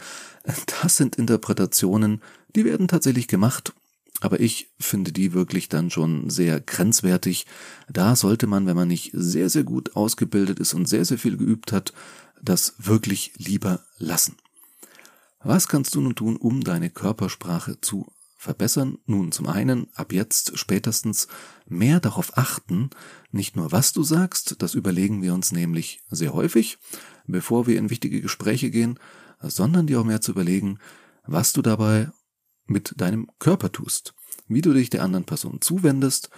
Das 0.82 0.96
sind 0.96 1.18
Interpretationen, 1.18 2.22
die 2.56 2.64
werden 2.64 2.88
tatsächlich 2.88 3.28
gemacht. 3.28 3.74
Aber 4.22 4.40
ich 4.40 4.70
finde 4.80 5.12
die 5.12 5.34
wirklich 5.34 5.68
dann 5.68 5.90
schon 5.90 6.30
sehr 6.30 6.62
grenzwertig. 6.62 7.48
Da 7.90 8.16
sollte 8.16 8.48
man, 8.48 8.68
wenn 8.68 8.76
man 8.76 8.88
nicht 8.88 9.12
sehr, 9.14 9.50
sehr 9.50 9.64
gut 9.64 9.96
ausgebildet 9.96 10.60
ist 10.60 10.74
und 10.74 10.88
sehr, 10.88 11.04
sehr 11.04 11.18
viel 11.18 11.38
geübt 11.38 11.72
hat, 11.74 11.92
das 12.42 12.76
wirklich 12.78 13.34
lieber 13.38 13.82
lassen. 13.98 14.38
Was 15.44 15.68
kannst 15.68 15.96
du 15.96 16.02
nun 16.02 16.16
tun, 16.16 16.38
um 16.38 16.64
deine 16.64 16.92
Körpersprache 16.92 17.82
zu 17.82 18.06
verbessern? 18.38 19.00
Nun, 19.08 19.32
zum 19.32 19.48
einen, 19.48 19.88
ab 19.96 20.14
jetzt 20.14 20.58
spätestens 20.58 21.28
mehr 21.68 22.00
darauf 22.00 22.38
achten, 22.38 22.92
nicht 23.32 23.56
nur 23.56 23.72
was 23.72 23.92
du 23.92 24.04
sagst, 24.04 24.58
das 24.60 24.76
überlegen 24.76 25.24
wir 25.24 25.34
uns 25.34 25.52
nämlich 25.52 26.02
sehr 26.12 26.34
häufig, 26.34 26.78
bevor 27.26 27.66
wir 27.66 27.80
in 27.80 27.90
wichtige 27.90 28.22
Gespräche 28.22 28.70
gehen, 28.70 29.00
sondern 29.42 29.88
dir 29.88 30.00
auch 30.00 30.06
mehr 30.06 30.22
zu 30.22 30.32
überlegen, 30.32 30.78
was 31.26 31.54
du 31.54 31.64
dabei 31.64 32.12
mit 32.72 32.94
deinem 32.98 33.30
Körper 33.40 33.72
tust, 33.72 34.14
wie 34.48 34.62
du 34.62 34.74
dich 34.74 34.90
der 34.90 35.04
anderen 35.04 35.26
Person 35.26 35.62
zuwendest. 35.62 36.30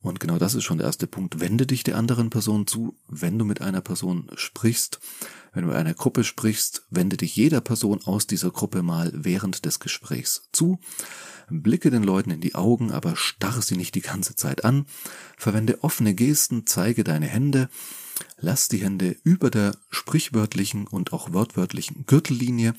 Und 0.00 0.20
genau 0.20 0.38
das 0.38 0.54
ist 0.54 0.62
schon 0.62 0.78
der 0.78 0.86
erste 0.86 1.08
Punkt. 1.08 1.40
Wende 1.40 1.66
dich 1.66 1.82
der 1.82 1.96
anderen 1.96 2.30
Person 2.30 2.68
zu, 2.68 2.96
wenn 3.08 3.36
du 3.38 3.44
mit 3.44 3.60
einer 3.60 3.80
Person 3.80 4.30
sprichst. 4.36 5.00
Wenn 5.52 5.62
du 5.62 5.68
mit 5.68 5.76
einer 5.76 5.94
Gruppe 5.94 6.22
sprichst, 6.22 6.84
wende 6.90 7.16
dich 7.16 7.34
jeder 7.34 7.60
Person 7.60 8.00
aus 8.04 8.28
dieser 8.28 8.52
Gruppe 8.52 8.82
mal 8.82 9.10
während 9.12 9.64
des 9.64 9.80
Gesprächs 9.80 10.48
zu. 10.52 10.78
Blicke 11.50 11.90
den 11.90 12.04
Leuten 12.04 12.30
in 12.30 12.40
die 12.40 12.54
Augen, 12.54 12.92
aber 12.92 13.16
starre 13.16 13.62
sie 13.62 13.76
nicht 13.76 13.94
die 13.96 14.02
ganze 14.02 14.36
Zeit 14.36 14.64
an. 14.64 14.86
Verwende 15.36 15.82
offene 15.82 16.14
Gesten, 16.14 16.66
zeige 16.66 17.02
deine 17.02 17.26
Hände. 17.26 17.68
Lass 18.36 18.68
die 18.68 18.78
Hände 18.78 19.16
über 19.24 19.50
der 19.50 19.76
sprichwörtlichen 19.90 20.86
und 20.86 21.12
auch 21.12 21.32
wortwörtlichen 21.32 22.04
Gürtellinie. 22.06 22.74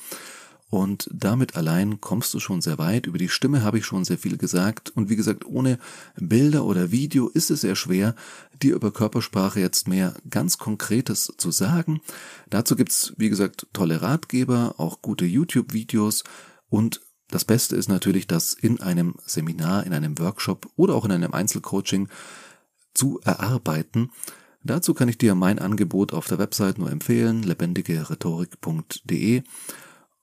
Und 0.70 1.10
damit 1.12 1.56
allein 1.56 2.00
kommst 2.00 2.34
du 2.34 2.40
schon 2.40 2.62
sehr 2.62 2.78
weit. 2.78 3.08
Über 3.08 3.18
die 3.18 3.30
Stimme 3.30 3.64
habe 3.64 3.80
ich 3.80 3.86
schon 3.86 4.06
sehr 4.06 4.20
viel 4.20 4.38
gesagt. 4.38 4.92
Und 4.92 5.10
wie 5.10 5.16
gesagt, 5.16 5.46
ohne 5.46 5.80
Bilder 6.16 6.66
oder 6.66 6.92
Video 6.92 7.28
ist 7.28 7.50
es 7.50 7.62
sehr 7.62 7.76
schwer, 7.76 8.16
dir 8.62 8.76
über 8.76 8.92
Körpersprache 8.92 9.60
jetzt 9.60 9.88
mehr 9.88 10.14
ganz 10.30 10.60
Konkretes 10.60 11.34
zu 11.38 11.50
sagen. 11.50 12.02
Dazu 12.50 12.76
gibt's, 12.76 13.14
wie 13.18 13.30
gesagt, 13.30 13.68
tolle 13.74 14.02
Ratgeber, 14.02 14.76
auch 14.78 15.02
gute 15.02 15.26
YouTube-Videos 15.26 16.24
und 16.70 17.02
das 17.32 17.46
Beste 17.46 17.76
ist 17.76 17.90
natürlich, 17.90 18.28
das 18.28 18.54
in 18.54 18.82
einem 18.82 19.16
Seminar, 19.26 19.86
in 19.86 19.94
einem 19.94 20.18
Workshop 20.18 20.68
oder 20.76 20.96
auch 20.96 21.06
in 21.06 21.12
einem 21.12 21.34
Einzelcoaching 21.34 22.10
zu 22.96 23.20
erarbeiten. 23.24 24.10
Dazu 24.64 24.96
kann 24.96 25.10
ich 25.10 25.20
dir 25.20 25.36
mein 25.36 25.60
Angebot 25.60 26.12
auf 26.12 26.28
der 26.28 26.40
Website 26.40 26.80
nur 26.80 26.92
empfehlen, 26.92 27.44
lebendigerhetorik.de. 27.44 29.44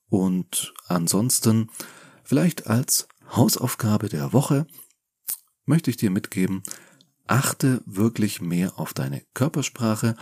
Und 0.09 0.73
ansonsten, 0.87 1.71
vielleicht 2.25 2.67
als 2.67 3.09
Hausaufgabe 3.31 4.09
der 4.09 4.33
Woche, 4.33 4.67
möchte 5.65 5.91
ich 5.91 5.97
dir 5.97 6.11
mitgeben, 6.11 6.63
achte 7.27 7.83
wirklich 7.87 8.41
mehr 8.41 8.79
auf 8.79 8.95
deine 8.95 9.23
Körpersprache. 9.35 10.17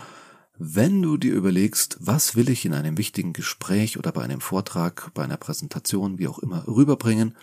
Wenn 0.57 1.01
du 1.01 1.17
dir 1.17 1.33
überlegst, 1.33 1.97
was 1.99 2.35
will 2.35 2.49
ich 2.49 2.65
in 2.65 2.73
einem 2.73 2.97
wichtigen 2.97 3.33
Gespräch 3.33 3.97
oder 3.97 4.11
bei 4.11 4.23
einem 4.23 4.41
Vortrag, 4.41 5.13
bei 5.13 5.23
einer 5.23 5.37
Präsentation, 5.37 6.17
wie 6.17 6.27
auch 6.27 6.39
immer, 6.39 6.67
rüberbringen, 6.67 7.37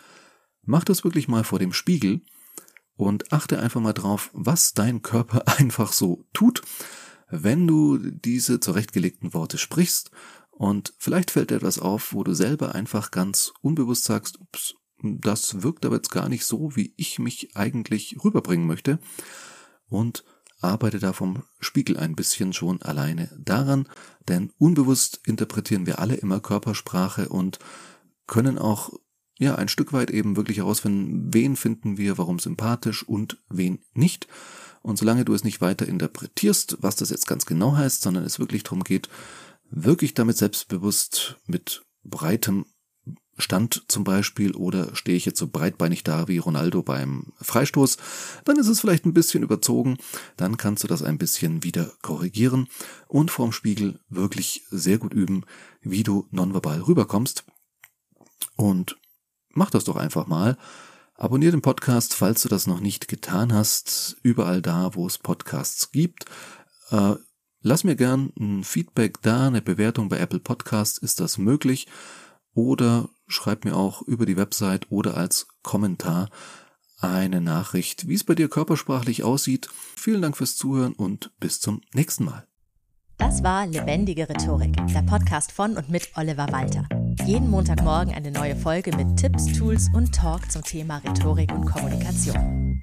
mach 0.63 0.85
das 0.85 1.05
wirklich 1.05 1.29
mal 1.29 1.45
vor 1.45 1.59
dem 1.59 1.73
Spiegel 1.73 2.23
und 2.97 3.33
achte 3.33 3.61
einfach 3.61 3.81
mal 3.81 3.93
drauf, 3.93 4.31
was 4.33 4.75
dein 4.75 5.03
Körper 5.03 5.47
einfach 5.59 5.93
so 5.93 6.25
tut, 6.33 6.63
wenn 7.31 7.67
du 7.67 7.99
diese 7.99 8.61
zurechtgelegten 8.61 9.33
Worte 9.33 9.59
sprichst 9.59 10.11
und 10.53 10.95
vielleicht 10.99 11.31
fällt 11.31 11.51
dir 11.51 11.57
etwas 11.57 11.79
auf, 11.79 12.13
wo 12.13 12.23
du 12.23 12.35
selber 12.35 12.75
einfach 12.75 13.11
ganz 13.11 13.53
unbewusst 13.63 14.05
sagst, 14.05 14.39
ups, 14.41 14.75
das 15.03 15.63
wirkt 15.63 15.85
aber 15.85 15.97
jetzt 15.97 16.11
gar 16.11 16.29
nicht 16.29 16.45
so, 16.45 16.77
wie 16.77 16.95
ich 16.97 17.19
mich 17.19 17.57
eigentlich 17.57 18.17
rüberbringen 18.23 18.67
möchte. 18.67 18.99
Und 19.89 20.25
arbeite 20.61 21.01
da 21.01 21.13
vom 21.13 21.43
Spiegel 21.59 21.97
ein 21.97 22.15
bisschen 22.15 22.53
schon 22.53 22.81
alleine 22.83 23.37
daran, 23.39 23.89
denn 24.29 24.53
unbewusst 24.59 25.21
interpretieren 25.27 25.87
wir 25.87 25.99
alle 25.99 26.15
immer 26.15 26.39
Körpersprache 26.39 27.29
und 27.29 27.59
können 28.29 28.59
auch 28.59 28.93
ja 29.39 29.57
ein 29.57 29.69
Stück 29.69 29.93
weit 29.93 30.11
eben 30.11 30.37
wirklich 30.37 30.59
herausfinden, 30.59 31.35
wen 31.35 31.57
finden 31.57 31.99
wir, 31.99 32.17
warum 32.17 32.39
sympathisch 32.39 33.03
und 33.03 33.39
wen 33.49 33.81
nicht. 33.93 34.29
Und 34.83 34.99
solange 34.99 35.25
du 35.25 35.35
es 35.35 35.43
nicht 35.45 35.61
weiter 35.61 35.87
interpretierst, 35.87 36.79
was 36.81 36.97
das 36.97 37.11
jetzt 37.11 37.27
ganz 37.27 37.47
genau 37.47 37.75
heißt, 37.77 38.03
sondern 38.03 38.25
es 38.25 38.39
wirklich 38.39 38.63
darum 38.63 38.85
geht, 38.85 39.09
wirklich 39.73 40.15
damit 40.15 40.37
selbstbewusst 40.37 41.37
mit 41.47 41.85
breitem 42.05 42.67
Stand 43.39 43.85
zum 43.89 44.05
Beispiel 44.05 44.55
oder 44.55 44.95
stehe 44.95 45.17
ich 45.17 45.25
jetzt 45.25 45.39
so 45.39 45.49
breitbeinig 45.49 46.05
da 46.05 46.29
wie 46.29 46.37
Ronaldo 46.37 46.83
beim 46.83 47.33
Freistoß, 47.41 47.97
dann 48.45 48.59
ist 48.59 48.69
es 48.69 48.81
vielleicht 48.81 49.07
ein 49.07 49.15
bisschen 49.15 49.43
überzogen, 49.43 49.97
dann 50.37 50.59
kannst 50.59 50.85
du 50.85 50.89
das 50.89 51.03
ein 51.03 51.17
bisschen 51.17 51.65
wieder 51.65 51.91
korrigieren 52.03 52.69
und 53.09 53.31
vorm 53.31 53.53
Spiegel 53.53 54.01
wirklich 54.11 54.65
sehr 54.71 54.99
gut 54.99 55.15
üben, 55.15 55.45
wie 55.81 56.03
du 56.03 56.29
nonverbal 56.31 56.83
rüberkommst. 56.83 57.45
Und 58.57 58.99
mach 59.49 59.71
das 59.71 59.85
doch 59.85 59.97
einfach 59.97 60.27
mal. 60.27 60.59
Abonnier 61.15 61.51
den 61.51 61.63
Podcast, 61.63 62.15
falls 62.15 62.43
du 62.43 62.49
das 62.49 62.67
noch 62.67 62.81
nicht 62.81 63.09
getan 63.09 63.53
hast, 63.53 64.17
überall 64.23 64.61
da, 64.61 64.95
wo 64.95 65.07
es 65.07 65.19
Podcasts 65.19 65.91
gibt. 65.91 66.27
Äh, 66.91 67.15
lass 67.63 67.85
mir 67.85 67.97
gern 67.97 68.33
ein 68.39 68.65
Feedback 68.65 69.23
da, 69.23 69.47
eine 69.47 69.63
Bewertung 69.63 70.09
bei 70.09 70.19
Apple 70.19 70.41
Podcast, 70.41 70.99
ist 70.99 71.21
das 71.21 71.39
möglich? 71.39 71.87
Oder 72.55 73.09
schreib 73.27 73.65
mir 73.65 73.77
auch 73.77 74.03
über 74.03 74.27
die 74.27 74.37
Website 74.37 74.91
oder 74.91 75.17
als 75.17 75.47
Kommentar 75.63 76.29
eine 77.01 77.41
Nachricht, 77.41 78.09
wie 78.09 78.15
es 78.15 78.25
bei 78.25 78.35
dir 78.35 78.49
körpersprachlich 78.49 79.25
aussieht. 79.25 79.69
Vielen 79.97 80.23
Dank 80.23 80.37
fürs 80.37 80.57
Zuhören 80.57 80.93
und 80.93 81.33
bis 81.41 81.61
zum 81.61 81.81
nächsten 81.95 82.25
Mal. 82.25 82.47
Das 83.19 83.43
war 83.43 83.67
Lebendige 83.67 84.29
Rhetorik, 84.29 84.77
der 84.89 85.03
Podcast 85.03 85.53
von 85.53 85.77
und 85.77 85.89
mit 85.89 86.11
Oliver 86.17 86.51
Walter. 86.51 86.89
Jeden 87.25 87.51
Montagmorgen 87.51 88.13
eine 88.13 88.33
neue 88.33 88.57
Folge 88.57 88.97
mit 88.97 89.17
Tipps, 89.17 89.47
Tools 89.47 89.89
und 89.95 90.13
Talk 90.15 90.51
zum 90.51 90.63
Thema 90.63 90.99
Rhetorik 90.99 91.53
und 91.53 91.67
Kommunikation. 91.67 92.83